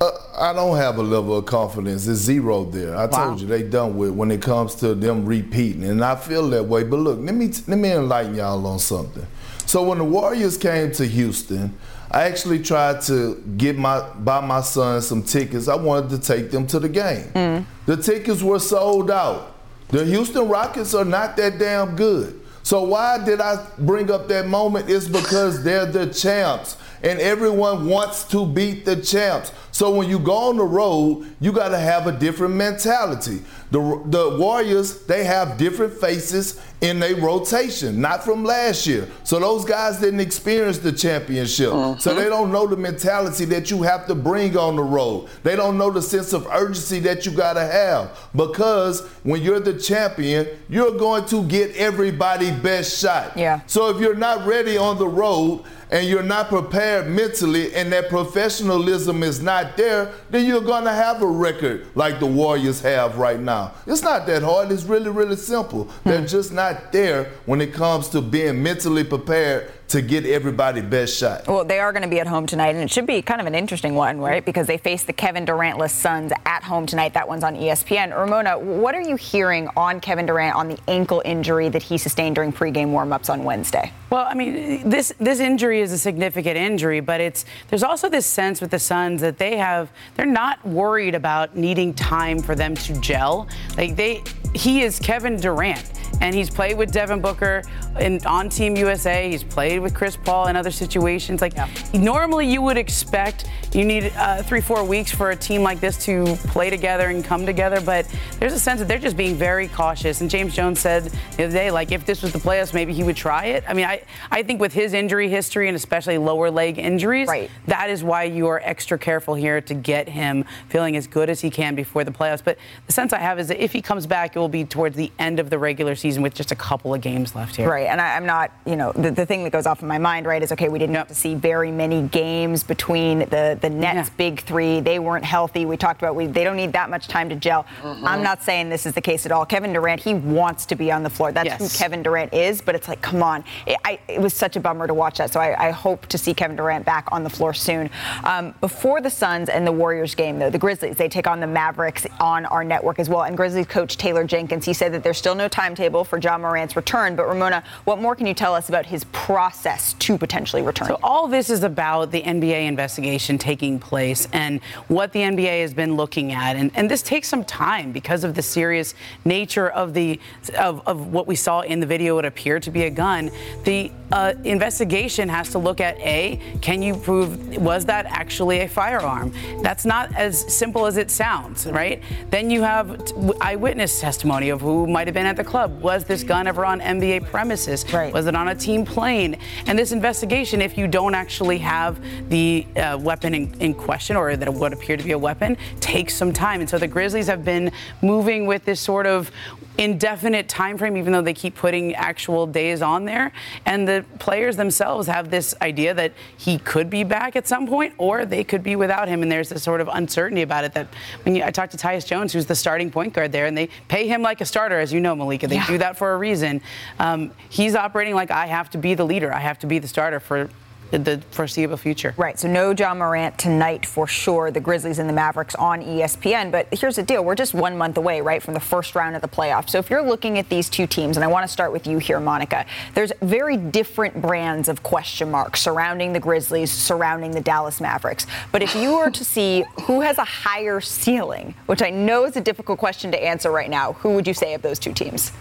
[0.00, 2.06] Uh, I don't have a level of confidence.
[2.06, 2.96] It's zero there.
[2.96, 3.26] I wow.
[3.26, 6.64] told you they done with when it comes to them repeating, and I feel that
[6.64, 6.84] way.
[6.84, 9.26] But look, let me let me enlighten y'all on something.
[9.72, 11.74] So when the Warriors came to Houston,
[12.10, 15.66] I actually tried to get my buy my son some tickets.
[15.66, 17.24] I wanted to take them to the game.
[17.32, 17.64] Mm.
[17.86, 19.56] The tickets were sold out.
[19.88, 22.38] The Houston Rockets are not that damn good.
[22.62, 24.90] So why did I bring up that moment?
[24.90, 29.52] It's because they're the champs and everyone wants to beat the champs.
[29.72, 33.42] So when you go on the road, you got to have a different mentality.
[33.70, 39.08] The, the Warriors, they have different faces in their rotation, not from last year.
[39.24, 41.72] So those guys didn't experience the championship.
[41.72, 41.96] Uh-huh.
[41.96, 45.28] So they don't know the mentality that you have to bring on the road.
[45.42, 48.28] They don't know the sense of urgency that you got to have.
[48.34, 53.36] Because when you're the champion, you're going to get everybody best shot.
[53.36, 53.60] Yeah.
[53.66, 58.08] So if you're not ready on the road, and you're not prepared mentally and that
[58.08, 63.18] professionalism is not there, then you're going to have a record like the Warriors have
[63.18, 63.72] right now.
[63.86, 64.72] It's not that hard.
[64.72, 65.90] It's really, really simple.
[66.04, 66.26] They're hmm.
[66.26, 71.46] just not there when it comes to being mentally prepared to get everybody best shot.
[71.46, 73.46] Well, they are going to be at home tonight, and it should be kind of
[73.46, 74.42] an interesting one, right?
[74.42, 77.12] Because they face the Kevin Durantless Suns at home tonight.
[77.12, 78.18] That one's on ESPN.
[78.18, 82.36] Ramona, what are you hearing on Kevin Durant on the ankle injury that he sustained
[82.36, 83.92] during pregame warmups on Wednesday?
[84.08, 88.26] Well, I mean, this this injury is a significant injury, but it's there's also this
[88.26, 92.74] sense with the Suns that they have they're not worried about needing time for them
[92.74, 93.48] to gel.
[93.76, 94.22] Like they,
[94.54, 97.62] he is Kevin Durant and he's played with Devin Booker
[97.98, 99.28] in, on Team USA.
[99.28, 101.40] He's played with Chris Paul in other situations.
[101.40, 101.68] Like yeah.
[101.92, 105.96] normally, you would expect you need uh, three, four weeks for a team like this
[106.04, 107.80] to play together and come together.
[107.80, 108.06] But
[108.38, 110.20] there's a sense that they're just being very cautious.
[110.20, 111.04] And James Jones said
[111.36, 113.64] the other day, like if this was the playoffs, maybe he would try it.
[113.66, 117.50] I mean, I I think with his injury history and especially lower leg injuries, right.
[117.66, 121.40] that is why you are extra careful here to get him feeling as good as
[121.40, 122.44] he can before the playoffs.
[122.44, 125.10] But the sense I have is that if he comes back, will be towards the
[125.18, 127.70] end of the regular season with just a couple of games left here.
[127.70, 127.86] Right.
[127.86, 130.26] And I, am not, you know, the, the thing that goes off in my mind,
[130.26, 131.06] right, is okay, we didn't yep.
[131.06, 134.14] have to see very many games between the, the Nets' yeah.
[134.16, 134.80] big three.
[134.80, 135.64] They weren't healthy.
[135.64, 137.64] We talked about we, they don't need that much time to gel.
[137.82, 138.06] Mm-hmm.
[138.06, 139.46] I'm not saying this is the case at all.
[139.46, 141.30] Kevin Durant, he wants to be on the floor.
[141.30, 141.60] That's yes.
[141.60, 143.44] who Kevin Durant is, but it's like, come on.
[143.66, 145.32] It, I, it was such a bummer to watch that.
[145.32, 147.88] So I, I, hope to see Kevin Durant back on the floor soon.
[148.24, 151.46] Um, before the Suns and the Warriors game, though, the Grizzlies, they take on the
[151.46, 153.22] Mavericks on our network as well.
[153.22, 156.74] And Grizzlies coach Taylor Jenkins, he said that there's still no timetable for Ja Morant's
[156.74, 157.14] return.
[157.14, 160.88] But Ramona, what more can you tell us about his process to potentially return?
[160.88, 165.74] So all this is about the NBA investigation taking place and what the NBA has
[165.74, 166.56] been looking at.
[166.56, 168.94] And, and this takes some time because of the serious
[169.26, 170.18] nature of the
[170.58, 172.16] of, of what we saw in the video.
[172.16, 173.30] It appeared to be a gun.
[173.64, 178.68] The uh, investigation has to look at a can you prove was that actually a
[178.68, 179.30] firearm?
[179.60, 182.02] That's not as simple as it sounds, right?
[182.30, 182.98] Then you have
[183.42, 185.82] eyewitness testimony of who might have been at the club.
[185.82, 187.84] Was this gun ever on NBA premises?
[187.92, 188.12] Right.
[188.12, 189.36] Was it on a team plane?
[189.66, 194.16] And this investigation, if you don't actually have the uh, weapon in in, in question
[194.16, 196.60] or that would appear to be a weapon takes some time.
[196.60, 199.30] And so the Grizzlies have been moving with this sort of
[199.78, 203.32] indefinite time frame even though they keep putting actual days on there.
[203.64, 207.94] And the players themselves have this idea that he could be back at some point
[207.98, 209.22] or they could be without him.
[209.22, 210.88] And there's this sort of uncertainty about it that
[211.24, 213.68] when you, I talked to Tyus Jones who's the starting point guard there and they
[213.88, 215.46] pay him like a starter as you know Malika.
[215.46, 215.66] They yeah.
[215.66, 216.60] do that for a reason.
[216.98, 219.32] Um, he's operating like I have to be the leader.
[219.32, 220.48] I have to be the starter for
[220.92, 222.14] the foreseeable future.
[222.16, 222.38] Right.
[222.38, 224.50] So no Ja Morant tonight for sure.
[224.50, 226.50] The Grizzlies and the Mavericks on ESPN.
[226.50, 229.22] But here's the deal: we're just one month away, right, from the first round of
[229.22, 229.70] the playoffs.
[229.70, 231.98] So if you're looking at these two teams, and I want to start with you
[231.98, 237.80] here, Monica, there's very different brands of question marks surrounding the Grizzlies, surrounding the Dallas
[237.80, 238.26] Mavericks.
[238.50, 242.36] But if you were to see who has a higher ceiling, which I know is
[242.36, 245.32] a difficult question to answer right now, who would you say of those two teams?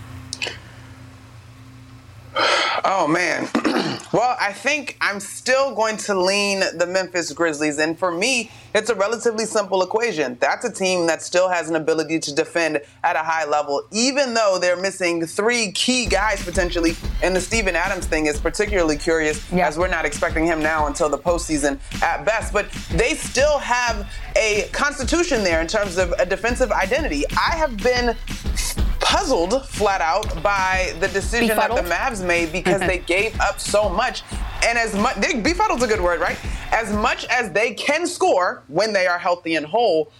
[2.84, 3.48] Oh man.
[4.13, 7.78] well, I think I'm still going to lean the Memphis Grizzlies.
[7.78, 10.38] And for me, it's a relatively simple equation.
[10.39, 14.34] That's a team that still has an ability to defend at a high level, even
[14.34, 16.96] though they're missing three key guys potentially.
[17.22, 19.67] And the Steven Adams thing is particularly curious yeah.
[19.67, 22.54] as we're not expecting him now until the postseason at best.
[22.54, 27.26] But they still have a constitution there in terms of a defensive identity.
[27.32, 28.15] I have been
[29.02, 31.80] puzzled flat out by the decision Befuddled?
[31.80, 34.24] that the Mavs made because they gave up so much.
[34.66, 36.38] And as much, befuddled's a good word, right?
[36.72, 40.12] As much as they can score when they are healthy and whole,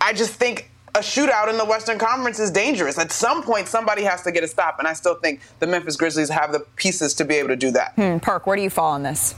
[0.00, 2.98] I just think a shootout in the Western Conference is dangerous.
[2.98, 5.96] At some point, somebody has to get a stop, and I still think the Memphis
[5.96, 7.92] Grizzlies have the pieces to be able to do that.
[7.94, 9.34] Hmm, Perk, where do you fall on this?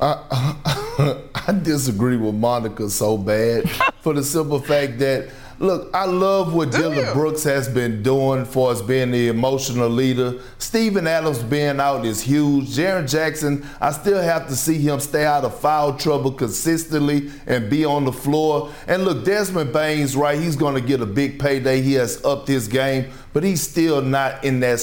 [0.00, 3.68] I, I disagree with Monica so bad
[4.00, 5.28] for the simple fact that
[5.60, 7.04] Look, I love what you?
[7.12, 10.34] Brooks has been doing for us being the emotional leader.
[10.58, 12.66] Steven Adams being out is huge.
[12.66, 17.68] Jaren Jackson, I still have to see him stay out of foul trouble consistently and
[17.68, 18.70] be on the floor.
[18.86, 20.38] And look, Desmond Bane's right.
[20.38, 21.82] He's going to get a big payday.
[21.82, 24.78] He has upped his game, but he's still not in that,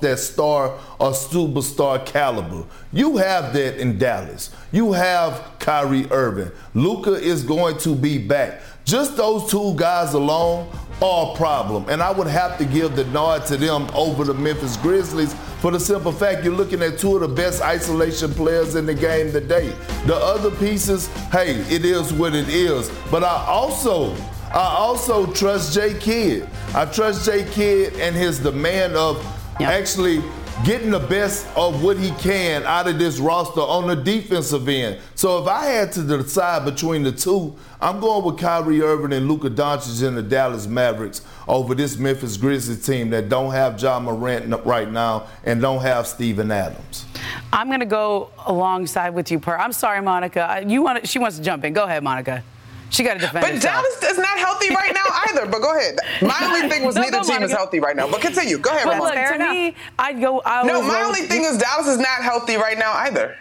[0.00, 2.64] that star or superstar caliber.
[2.90, 4.48] You have that in Dallas.
[4.72, 6.52] You have Kyrie Irving.
[6.72, 8.62] Luka is going to be back.
[8.86, 10.70] Just those two guys alone
[11.02, 11.86] are a problem.
[11.88, 15.72] And I would have to give the nod to them over the Memphis Grizzlies for
[15.72, 19.32] the simple fact you're looking at two of the best isolation players in the game
[19.32, 19.74] today.
[20.06, 22.88] The other pieces, hey, it is what it is.
[23.10, 24.14] But I also
[24.54, 26.48] I also trust Jay Kidd.
[26.72, 29.16] I trust Jay Kidd and his demand of
[29.58, 29.70] yep.
[29.70, 30.22] actually
[30.64, 34.98] getting the best of what he can out of this roster on the defensive end.
[35.14, 39.28] So if I had to decide between the two, I'm going with Kyrie Irving and
[39.28, 44.00] Luka Doncic and the Dallas Mavericks over this Memphis Grizzlies team that don't have Ja
[44.00, 47.04] Morant right now and don't have Steven Adams.
[47.52, 49.56] I'm going to go alongside with you, Per.
[49.56, 50.64] I'm sorry, Monica.
[50.66, 51.74] You want she wants to jump in.
[51.74, 52.42] Go ahead, Monica.
[52.90, 53.84] She got to defend But herself.
[53.84, 55.46] Dallas is not healthy right now either.
[55.46, 55.98] But go ahead.
[56.22, 58.10] My only thing was no, neither team is healthy right now.
[58.10, 58.58] But continue.
[58.58, 58.84] Go ahead.
[58.84, 59.50] But look, to enough.
[59.50, 60.42] me, I'd go.
[60.44, 63.36] I no, my only thing is Dallas is not healthy right now either.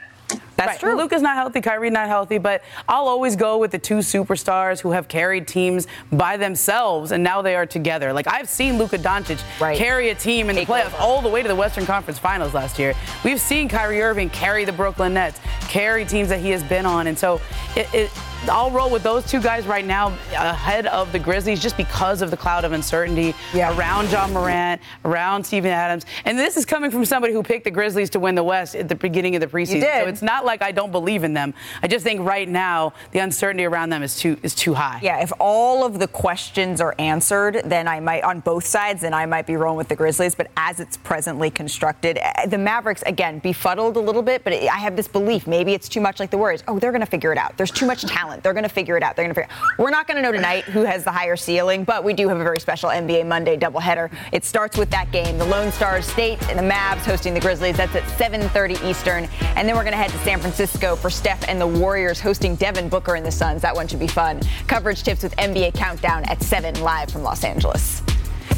[0.57, 0.79] That's right.
[0.79, 0.95] true.
[0.95, 4.91] Luka's not healthy, Kyrie not healthy, but I'll always go with the two superstars who
[4.91, 8.13] have carried teams by themselves and now they are together.
[8.13, 9.77] Like I've seen Luka Doncic right.
[9.77, 10.97] carry a team in Take the playoffs over.
[10.97, 12.93] all the way to the Western Conference Finals last year.
[13.23, 17.07] We've seen Kyrie Irving carry the Brooklyn Nets, carry teams that he has been on,
[17.07, 17.41] and so
[17.75, 18.11] it, it
[18.49, 22.31] I'll roll with those two guys right now ahead of the Grizzlies just because of
[22.31, 23.75] the cloud of uncertainty yeah.
[23.77, 26.05] around Ja Morant, around Steven Adams.
[26.25, 28.87] And this is coming from somebody who picked the Grizzlies to win the West at
[28.87, 29.81] the beginning of the preseason.
[29.81, 31.53] So it's not like I don't believe in them.
[31.81, 34.99] I just think right now the uncertainty around them is too is too high.
[35.01, 39.13] Yeah, if all of the questions are answered, then I might on both sides, then
[39.13, 40.35] I might be rolling with the Grizzlies.
[40.35, 44.43] But as it's presently constructed, eh, the Mavericks again befuddled a little bit.
[44.43, 46.63] But I have this belief maybe it's too much like the Warriors.
[46.67, 47.57] Oh, they're going to figure it out.
[47.57, 48.43] There's too much talent talent.
[48.43, 49.15] They're going to figure it out.
[49.15, 49.55] They're going to figure.
[49.77, 52.39] We're not going to know tonight who has the higher ceiling, but we do have
[52.39, 54.11] a very special NBA Monday doubleheader.
[54.31, 57.77] It starts with that game, the Lone Star State and the Mavs hosting the Grizzlies.
[57.77, 61.47] That's at 7:30 Eastern, and then we're going to head to San Francisco for Steph
[61.47, 63.61] and the Warriors hosting Devin Booker and the Suns.
[63.61, 64.41] That one should be fun.
[64.67, 68.01] Coverage tips with NBA Countdown at 7 live from Los Angeles.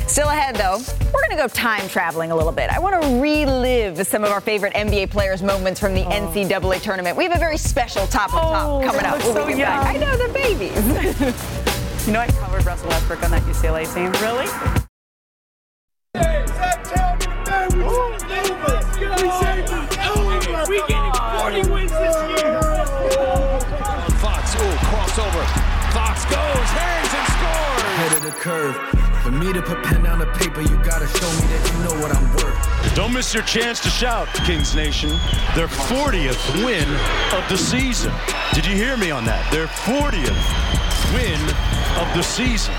[0.07, 0.77] Still ahead, though,
[1.13, 2.69] we're going to go time traveling a little bit.
[2.69, 6.09] I want to relive some of our favorite NBA players' moments from the oh.
[6.09, 7.17] NCAA tournament.
[7.17, 9.17] We have a very special top of top oh, coming up.
[9.19, 9.59] We'll so young.
[9.59, 9.95] Back.
[9.95, 12.07] I know the babies.
[12.07, 14.11] you know, I covered Russell Westbrook on that UCLA team.
[14.23, 14.47] Really?
[24.17, 25.43] Fox, ooh, crossover.
[25.91, 27.81] Fox goes, hangs and scores.
[27.97, 28.96] Head of the curve.
[29.27, 30.03] For me to put pen
[30.39, 32.95] paper, you gotta show me that you know what I'm worth.
[32.95, 35.09] Don't miss your chance to shout, Kings Nation.
[35.53, 36.87] Their 40th win
[37.35, 38.13] of the season.
[38.53, 39.51] Did you hear me on that?
[39.51, 40.31] Their 40th
[41.13, 41.41] win
[41.99, 42.73] of the season.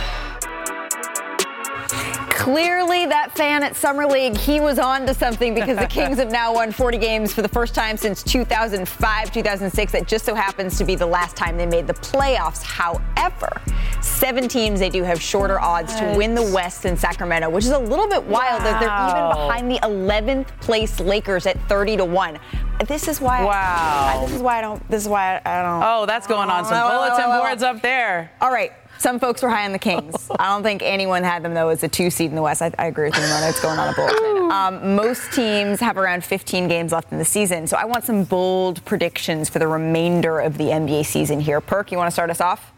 [2.38, 6.30] Clearly, that fan at Summer League, he was on to something because the Kings have
[6.30, 9.92] now won 40 games for the first time since 2005, 2006.
[9.92, 12.62] That just so happens to be the last time they made the playoffs.
[12.62, 13.60] However,
[14.00, 17.72] seven teams, they do have shorter odds to win the West than Sacramento, which is
[17.72, 22.04] a little bit wild that they're even behind the 11th place Lakers at 30 to
[22.04, 22.38] 1.
[22.86, 23.44] This is why.
[23.44, 24.14] Wow.
[24.14, 24.88] I, this is why I don't.
[24.88, 25.82] This is why I, I don't.
[25.84, 28.30] Oh, that's going on some bulletin boards up there.
[28.40, 28.72] All right.
[28.98, 30.28] Some folks were high on the Kings.
[30.38, 32.62] I don't think anyone had them though as a two seed in the West.
[32.62, 33.48] I, I agree with you, Ramona.
[33.48, 34.50] It's going on a bulletin.
[34.50, 38.24] Um, most teams have around 15 games left in the season, so I want some
[38.24, 41.60] bold predictions for the remainder of the NBA season here.
[41.60, 42.72] Perk, you want to start us off?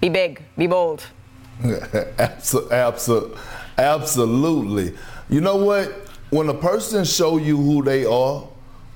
[0.00, 1.04] Be big, be bold.
[2.18, 3.38] Absolutely.
[3.78, 4.94] Absolutely.
[5.28, 6.08] You know what?
[6.30, 8.46] When a person show you who they are,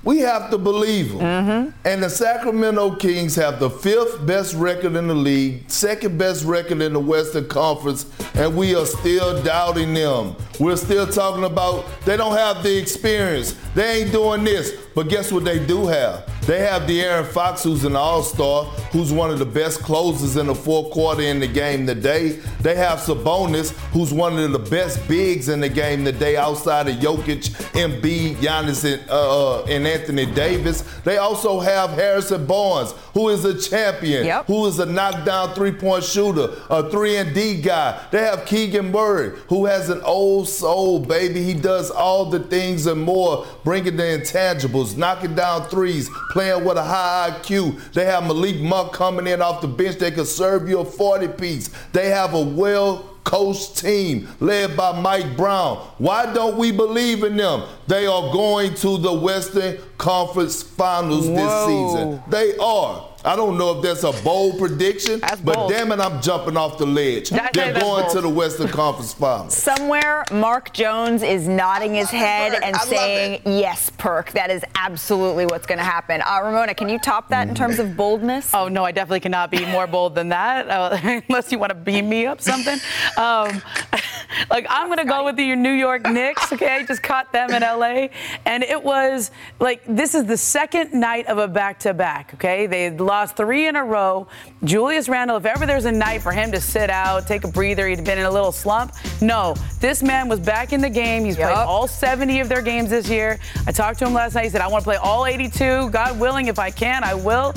[0.05, 1.19] we have to believe them.
[1.19, 1.77] Mm-hmm.
[1.83, 6.81] And the Sacramento Kings have the fifth best record in the league, second best record
[6.81, 10.35] in the Western Conference, and we are still doubting them.
[10.59, 13.55] We're still talking about they don't have the experience.
[13.73, 14.84] They ain't doing this.
[14.95, 16.23] But guess what they do have?
[16.47, 20.55] They have De'Aaron Fox, who's an all-star, who's one of the best closers in the
[20.55, 22.39] fourth quarter in the game today.
[22.61, 26.95] They have Sabonis, who's one of the best bigs in the game today outside of
[26.97, 30.81] Jokic, Embiid, Giannis, and, uh, and Anthony Davis.
[31.03, 34.45] They also have Harrison Barnes, who is a champion, Yep.
[34.47, 37.99] who is a knockdown three-point shooter, a three and D guy.
[38.11, 41.41] They have Keegan Murray, who has an old soul, baby.
[41.43, 46.77] He does all the things and more, bringing the intangibles, knocking down threes, playing with
[46.77, 47.93] a high IQ.
[47.93, 49.97] They have Malik Monk coming in off the bench.
[49.97, 51.69] They can serve you a 40 piece.
[51.93, 55.77] They have a well coached team led by Mike Brown.
[55.97, 57.63] Why don't we believe in them?
[57.87, 62.21] They are going to the Western Conference Finals this season.
[62.29, 63.09] They are.
[63.25, 65.71] I don't know if that's a bold prediction, but bold.
[65.71, 67.29] damn it, I'm jumping off the ledge.
[67.31, 68.13] That- They're that's going bold.
[68.15, 69.55] to the Western Conference Finals.
[69.57, 74.31] Somewhere, Mark Jones is nodding his head and I saying, "Yes, Perk.
[74.33, 77.79] That is absolutely what's going to happen." Uh, Ramona, can you top that in terms
[77.79, 78.53] of boldness?
[78.53, 80.97] Oh no, I definitely cannot be more bold than that, uh,
[81.27, 82.77] unless you want to beam me up something.
[83.17, 83.61] Um,
[84.49, 86.53] like I'm gonna go with the New York Knicks.
[86.53, 88.07] Okay, I just caught them in LA,
[88.45, 92.33] and it was like this is the second night of a back-to-back.
[92.35, 94.27] Okay, they lost three in a row.
[94.65, 97.87] Julius Randle, if ever there's a night for him to sit out, take a breather,
[97.87, 98.93] he'd been in a little slump.
[99.21, 101.23] No, this man was back in the game.
[101.23, 103.39] He's played all 70 of their games this year.
[103.67, 104.43] I talked to him last night.
[104.43, 105.89] He said, "I want to play all 82.
[105.91, 107.53] God willing, if I can, I will."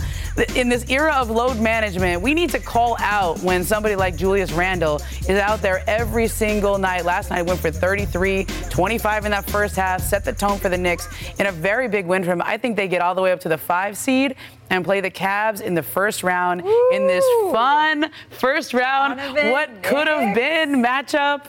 [0.54, 4.52] In this era of load management, we need to call out when somebody like Julius
[4.52, 7.04] Randle is out there every single night.
[7.04, 10.78] Last night went for 33, 25 in that first half, set the tone for the
[10.78, 11.08] Knicks
[11.40, 12.42] in a very big win for him.
[12.44, 14.36] I think they get all the way up to the five seed
[14.70, 16.60] and play the Cavs in the first round
[16.92, 19.18] in this fun first round.
[19.18, 21.46] Donovan What could have been matchup?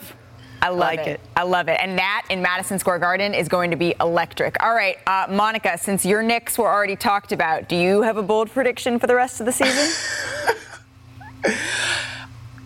[0.62, 1.08] I like it.
[1.08, 1.20] it.
[1.36, 1.78] I love it.
[1.80, 4.62] And that in Madison Square Garden is going to be electric.
[4.62, 8.22] All right, uh, Monica, since your Knicks were already talked about, do you have a
[8.22, 9.88] bold prediction for the rest of the season?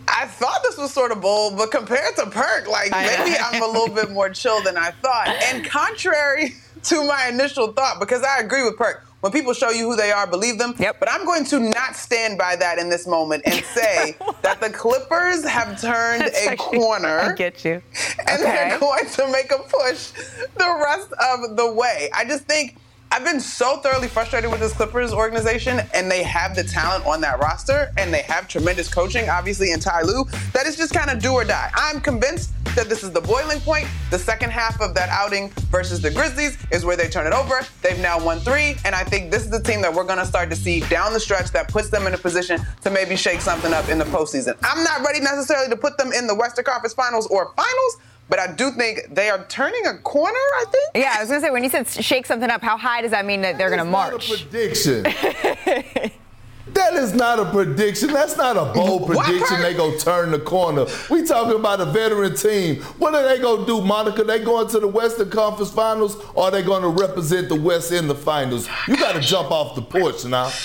[0.06, 3.66] I thought this was sort of bold, but compared to Perk, like maybe I'm a
[3.66, 5.28] little bit more chill than I thought.
[5.28, 9.88] And contrary to my initial thought, because I agree with Perk, when people show you
[9.88, 10.74] who they are, believe them.
[10.78, 11.00] Yep.
[11.00, 14.68] But I'm going to not stand by that in this moment and say that the
[14.68, 17.20] Clippers have turned That's a actually- corner.
[17.20, 17.80] I get you.
[18.28, 20.10] and they're going to make a push
[20.58, 22.10] the rest of the way.
[22.12, 22.76] I just think
[23.14, 27.20] I've been so thoroughly frustrated with this Clippers organization, and they have the talent on
[27.20, 31.08] that roster, and they have tremendous coaching, obviously, in Ty Lue, that it's just kind
[31.08, 31.70] of do or die.
[31.76, 33.86] I'm convinced that this is the boiling point.
[34.10, 37.60] The second half of that outing versus the Grizzlies is where they turn it over.
[37.82, 40.26] They've now won three, and I think this is the team that we're going to
[40.26, 43.40] start to see down the stretch that puts them in a position to maybe shake
[43.40, 44.56] something up in the postseason.
[44.64, 47.96] I'm not ready necessarily to put them in the Western Conference Finals or Finals,
[48.28, 50.90] but I do think they are turning a corner, I think.
[50.94, 53.10] yeah, I was going to say, when you said shake something up, how high does
[53.10, 54.28] that mean that they're going to march?
[54.28, 55.06] Prediction.
[56.68, 58.12] That is not a prediction.
[58.12, 59.60] That's not a bold prediction.
[59.60, 60.86] They go turn the corner.
[61.10, 62.76] We talking about a veteran team.
[62.98, 64.24] What are they gonna do, Monica?
[64.24, 68.08] They going to the Western Conference Finals, or are they gonna represent the West in
[68.08, 68.68] the finals?
[68.88, 70.50] You got to jump off the porch now.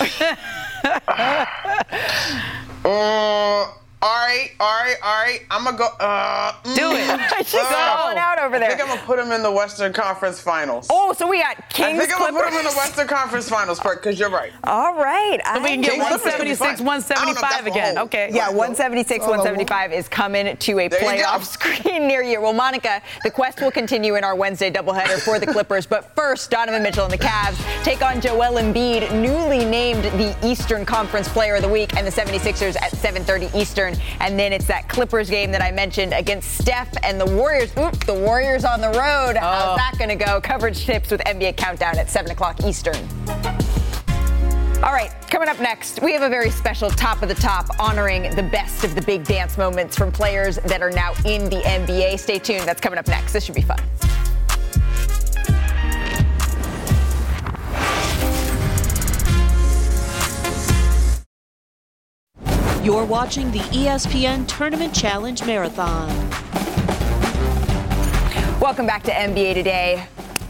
[2.82, 3.66] Uh,
[4.02, 5.40] All right, all right, all right.
[5.50, 5.88] I'm gonna go.
[6.00, 7.20] Uh, Do it.
[7.46, 8.70] She's going out over there.
[8.70, 10.86] I think I'm gonna put them in the Western Conference Finals.
[10.88, 11.68] Oh, so we got Kings.
[11.68, 14.52] I Kings think I'm gonna put them in the Western Conference Finals, because you're right.
[14.64, 15.38] All right.
[15.54, 17.18] So we can get Kings Clippers could be 176, fine.
[17.18, 17.98] I don't know if that's 175 again.
[17.98, 18.30] Okay.
[18.32, 21.44] Yeah, 176, 175 is coming to a There you playoff
[21.84, 22.40] screen near you.
[22.40, 25.84] Well, Monica, the quest will continue in our Wednesday doubleheader for the Clippers.
[25.84, 30.86] But first, Donovan Mitchell and the Cavs take on Joel Embiid, newly named the Eastern
[30.86, 33.89] Conference Player of the Week, and the 76ers at 7:30 Eastern.
[34.20, 37.72] And then it's that Clippers game that I mentioned against Steph and the Warriors.
[37.78, 39.36] Oop, the Warriors on the road.
[39.36, 39.76] How's oh.
[39.76, 40.40] that going to go?
[40.40, 42.96] Coverage tips with NBA Countdown at 7 o'clock Eastern.
[44.82, 48.22] All right, coming up next, we have a very special top of the top honoring
[48.34, 52.18] the best of the big dance moments from players that are now in the NBA.
[52.18, 53.34] Stay tuned, that's coming up next.
[53.34, 53.78] This should be fun.
[62.90, 66.08] You're watching the ESPN Tournament Challenge Marathon.
[68.58, 70.04] Welcome back to NBA Today.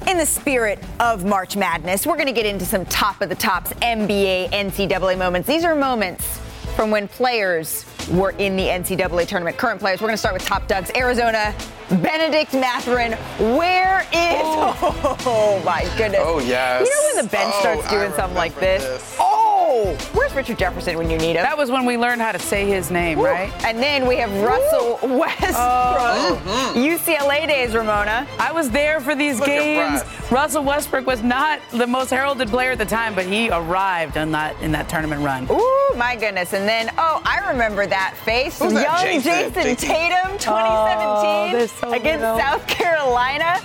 [0.07, 3.35] In the spirit of March Madness, we're going to get into some top of the
[3.35, 5.47] tops NBA NCAA moments.
[5.47, 6.41] These are moments
[6.77, 9.57] from when players were in the NCAA tournament.
[9.57, 10.01] Current players.
[10.01, 10.91] We're going to start with top ducks.
[10.97, 11.55] Arizona,
[11.91, 13.13] Bennedict Mathurin.
[13.57, 14.41] Where is?
[14.43, 15.17] Oh.
[15.27, 16.21] oh, my goodness.
[16.23, 16.87] Oh, yes.
[16.87, 18.83] You know when the bench Oh, starts I doing something like this?
[18.83, 19.17] this.
[19.19, 21.43] Oh, where's Richard Jefferson when you need him?
[21.45, 23.27] That was when we learned how to say his name, Woo.
[23.27, 23.53] right?
[23.65, 25.51] And then we have Russell Westbrook.
[25.55, 26.49] Mm-hmm.
[26.49, 26.73] Oh.
[26.77, 28.27] UCLA days, Ramona.
[28.39, 30.03] I was there for these Look games.
[30.31, 34.31] Russell Westbrook was not the most heralded player at the time, but he arrived in
[34.33, 35.47] that in that tournament run.
[35.51, 36.53] Ooh, my goodness.
[36.53, 38.59] And then, oh, I remember that face.
[38.59, 39.05] Who's Young that?
[39.23, 39.77] Jayson, Jayson?
[39.79, 42.39] Tatum, 2017 Oh, so against little.
[42.39, 43.59] South Carolina.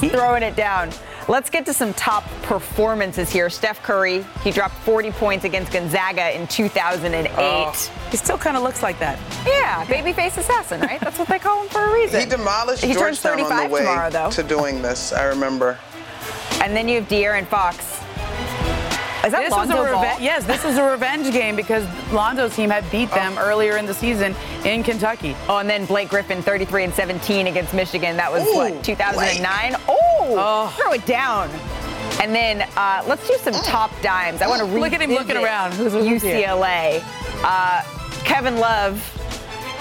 [0.00, 0.90] He's throwing it down.
[1.28, 3.48] Let's get to some top performances here.
[3.48, 7.30] Steph Curry, he dropped 40 points against Gonzaga in 2008.
[7.38, 7.72] Oh.
[8.10, 9.20] He still kind of looks like that.
[9.46, 11.00] Yeah, babyface assassin, right?
[11.00, 12.20] That's what they call him for a reason.
[12.20, 14.30] He demolished He turns Georgetown on 35 the way tomorrow, though.
[14.30, 15.12] to doing this.
[15.12, 15.78] I remember.
[16.60, 18.01] And then you have De'Aaron Fox.
[19.24, 20.02] Is that This was Lonzo a Ball?
[20.02, 23.86] reve- yes, this was a revenge game because Lonzo's team had beat them earlier in
[23.86, 25.36] the season in Kentucky.
[25.48, 28.16] Oh, and then Blake Griffin, 33 and 17 against Michigan.
[28.16, 29.76] That was Ooh, what 2009.
[29.88, 29.98] Oh,
[30.34, 30.74] Oh.
[30.76, 31.48] throw it down.
[32.20, 34.42] And then uh, let's do some top dimes.
[34.42, 35.72] I want to Look at him looking around.
[35.74, 36.22] Who's- who's?
[36.22, 37.02] UCLA.
[37.44, 37.82] Uh,
[38.24, 39.00] Kevin Love.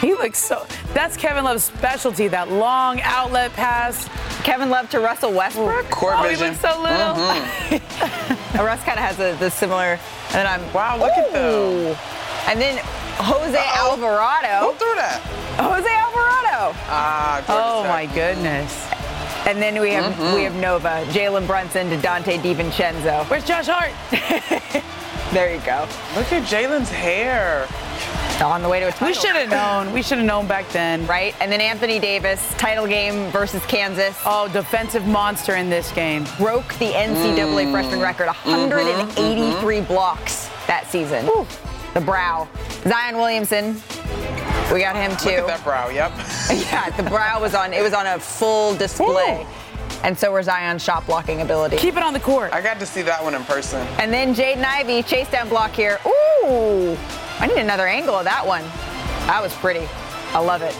[0.01, 0.65] He looks so.
[0.93, 2.27] That's Kevin Love's specialty.
[2.27, 4.09] That long outlet pass.
[4.43, 5.89] Kevin Love to Russell Westbrook.
[5.91, 6.47] Court oh, he vision.
[6.49, 7.81] looks so little.
[8.53, 9.97] Uh, Russ kind of has a, the similar.
[10.33, 11.95] And then I'm Wow, look at them.
[12.49, 12.79] And then
[13.15, 13.91] Jose Uh-oh.
[13.91, 14.71] Alvarado.
[14.71, 15.21] Who threw that?
[15.55, 16.75] Jose Alvarado.
[16.89, 18.87] Ah, Oh Georgia my goodness.
[19.47, 20.35] And then we have Mm-hmm.
[20.35, 23.23] we have Nova, Jalen Brunson to Donte DiVincenzo.
[23.29, 23.93] Where's Josh Hart?
[25.31, 25.87] There you go.
[26.17, 27.65] Look at Jalen's hair.
[28.41, 29.07] On the way to a title.
[29.07, 29.93] We should have known.
[29.93, 31.05] We should have known back then.
[31.05, 31.35] right?
[31.39, 36.25] And then Anthony Davis, title game versus Kansas, Oh, defensive monster in this game.
[36.39, 37.71] broke the NCAA Mm.
[37.71, 38.49] freshman record, Mm-hmm.
[38.49, 41.29] 183 blocks that season.
[41.93, 42.47] The brow.
[42.87, 43.79] Zion Williamson,
[44.73, 45.29] we got him too.
[45.29, 45.89] Look at that brow.
[45.89, 46.11] Yep.
[46.71, 47.73] yeah, the brow was on.
[47.73, 49.45] It was on a full display.
[50.03, 51.77] And so were Zion's shot blocking ability.
[51.77, 52.51] Keep it on the court.
[52.53, 53.85] I got to see that one in person.
[53.99, 55.99] And then Jaden Ivey, chase down block here.
[56.07, 56.97] Ooh,
[57.41, 58.63] I need another angle of that one.
[59.27, 59.87] That was pretty.
[60.33, 60.75] I love it.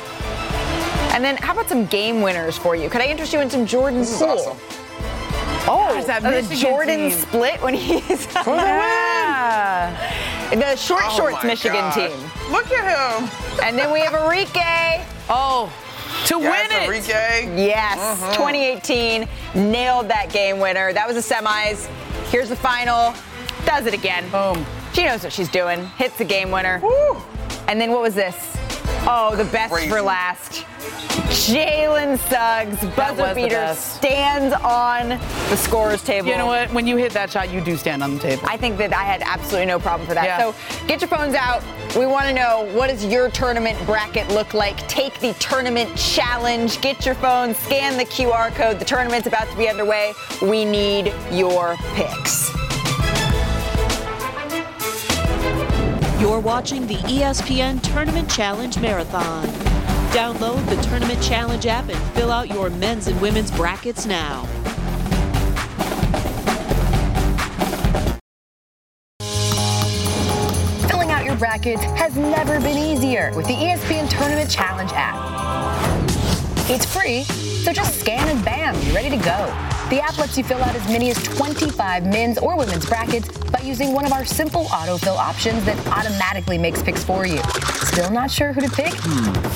[1.14, 2.90] And then how about some game winners for you?
[2.90, 4.30] Could I interest you in some Jordan This is Poole?
[4.30, 4.58] awesome.
[5.68, 7.12] Oh, that the Jordan team.
[7.12, 9.96] split when he's Yeah.
[10.52, 11.96] the short Oh shorts Michigan gosh.
[11.96, 12.20] team.
[12.52, 12.86] Look at
[13.22, 13.30] him.
[13.64, 15.04] And then we have Arike.
[15.30, 15.72] Oh,
[16.26, 17.04] to Yes, win it.
[17.06, 17.58] Arike.
[17.58, 18.34] Yes, Mhm.
[18.36, 20.94] 2018 nailed that game winner.
[20.94, 21.88] That was the semis.
[22.32, 23.14] Here's the final.
[23.66, 24.28] Does it again.
[24.30, 24.66] Boom.
[24.94, 25.86] She knows what she's doing.
[25.98, 26.82] Hits the game winner.
[27.68, 28.58] And then what was this?
[29.08, 29.90] Oh, the best Crazy.
[29.90, 30.66] for last.
[31.32, 36.28] Jalen Suggs, buzzer beater, stands on the scorer's table.
[36.28, 36.72] You know what?
[36.74, 38.44] When you hit that shot, you do stand on the table.
[38.46, 40.26] I think that I had absolutely no problem for that.
[40.26, 40.52] Yeah.
[40.52, 41.64] So get your phones out.
[41.96, 44.78] We want to know what does your tournament bracket look like?
[44.88, 46.80] Take the tournament challenge.
[46.82, 48.78] Get your phone, scan the QR code.
[48.78, 50.14] The tournament's about to be underway.
[50.42, 52.52] We need your picks.
[56.22, 59.44] You're watching the ESPN Tournament Challenge Marathon.
[60.14, 64.46] Download the Tournament Challenge app and fill out your men's and women's brackets now.
[70.88, 75.18] Filling out your brackets has never been easier with the ESPN Tournament Challenge app.
[76.70, 79.71] It's free, so just scan and bam, you're ready to go.
[79.92, 83.60] The app lets you fill out as many as 25 men's or women's brackets by
[83.60, 87.42] using one of our simple autofill options that automatically makes picks for you.
[87.88, 88.94] Still not sure who to pick?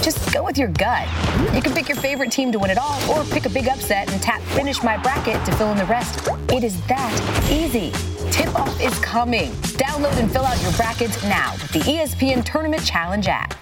[0.03, 1.07] Just go with your gut.
[1.55, 4.11] You can pick your favorite team to win it all or pick a big upset
[4.11, 6.27] and tap finish my bracket to fill in the rest.
[6.51, 7.93] It is that easy.
[8.29, 9.51] Tip off is coming.
[9.79, 13.53] Download and fill out your brackets now with the ESPN Tournament Challenge app.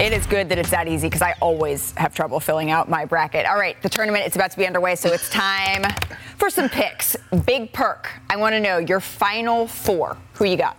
[0.00, 3.04] It is good that it's that easy because I always have trouble filling out my
[3.04, 3.46] bracket.
[3.46, 5.84] All right, the tournament is about to be underway, so it's time
[6.36, 7.16] for some picks.
[7.46, 8.10] Big perk.
[8.28, 10.16] I want to know your final four.
[10.34, 10.76] Who you got?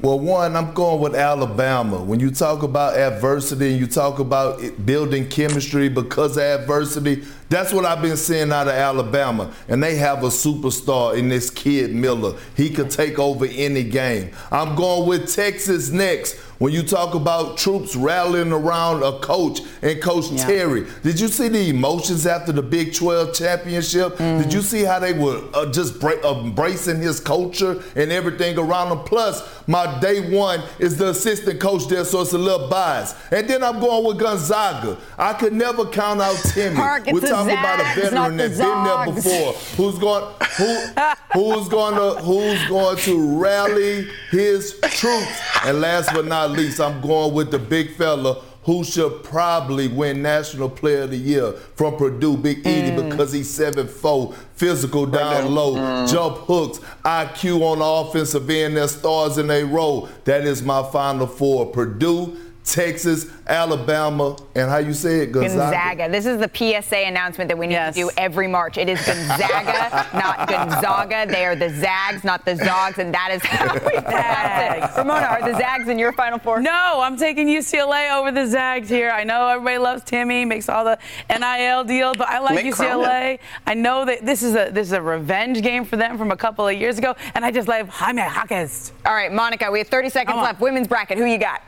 [0.00, 2.02] Well, one, I'm going with Alabama.
[2.02, 7.72] When you talk about adversity and you talk about building chemistry because of adversity, that's
[7.72, 9.52] what I've been seeing out of Alabama.
[9.68, 12.38] And they have a superstar in this kid Miller.
[12.56, 14.30] He could take over any game.
[14.50, 16.40] I'm going with Texas next.
[16.62, 20.46] When you talk about troops rallying around a coach and Coach yeah.
[20.46, 24.16] Terry, did you see the emotions after the Big 12 championship?
[24.18, 24.44] Mm.
[24.44, 28.96] Did you see how they were uh, just bra- embracing his culture and everything around
[28.96, 29.04] him?
[29.04, 33.16] Plus, my day one is the assistant coach there, so it's a little biased.
[33.32, 34.98] And then I'm going with Gonzaga.
[35.18, 36.36] I could never count out.
[36.76, 37.08] Perk,
[37.46, 39.52] We're talking about a veteran that's been there before.
[39.76, 40.34] Who's going?
[40.58, 40.86] Who?
[41.32, 42.22] who's going to?
[42.22, 45.40] Who's going to rally his troops?
[45.64, 50.22] And last but not least, I'm going with the big fella who should probably win
[50.22, 53.10] National Player of the Year from Purdue, Big Edey, mm.
[53.10, 56.10] because he's 7'4", physical down low, mm.
[56.10, 60.08] jump hooks, IQ on the offensive end, their stars in a row.
[60.24, 61.66] That is my final four.
[61.66, 65.56] Purdue, Texas, Alabama, and how you say it, Gonzaga.
[65.56, 66.08] Gonzaga.
[66.08, 67.94] This is the PSA announcement that we need yes.
[67.94, 68.78] to do every March.
[68.78, 71.26] It is Gonzaga, not Gonzaga.
[71.26, 74.98] They are the Zags, not the Zogs, and that is how we pronounce it.
[74.98, 76.60] Ramona, are the Zags in your Final Four?
[76.60, 79.10] No, I'm taking UCLA over the Zags here.
[79.10, 80.98] I know everybody loves Timme, makes all the
[81.28, 83.02] NIL deals, but I like Mick UCLA.
[83.02, 83.38] Cronin.
[83.66, 86.36] I know that this is a this is a revenge game for them from a
[86.36, 88.92] couple of years ago, and I just love Jaime Jaquez.
[89.04, 90.60] All right, Monica, we have 30 seconds left.
[90.60, 91.18] Women's bracket.
[91.18, 91.60] Who you got?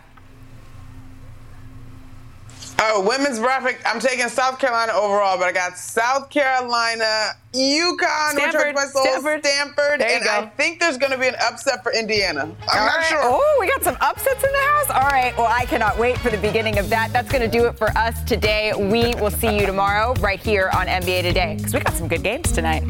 [2.79, 3.79] Oh, women's bracket.
[3.87, 9.45] I'm taking South Carolina overall, but I got South Carolina, UConn, Stanford, my soul, Stanford,
[9.45, 10.31] Stanford and go.
[10.31, 12.43] I think there's going to be an upset for Indiana.
[12.43, 13.07] I'm All not right.
[13.07, 13.21] sure.
[13.23, 14.91] Oh, we got some upsets in the house.
[14.91, 15.37] All right.
[15.39, 17.13] Well, I cannot wait for the beginning of that.
[17.13, 18.73] That's going to do it for us today.
[18.75, 22.23] We will see you tomorrow right here on NBA Today because we got some good
[22.23, 22.83] games tonight.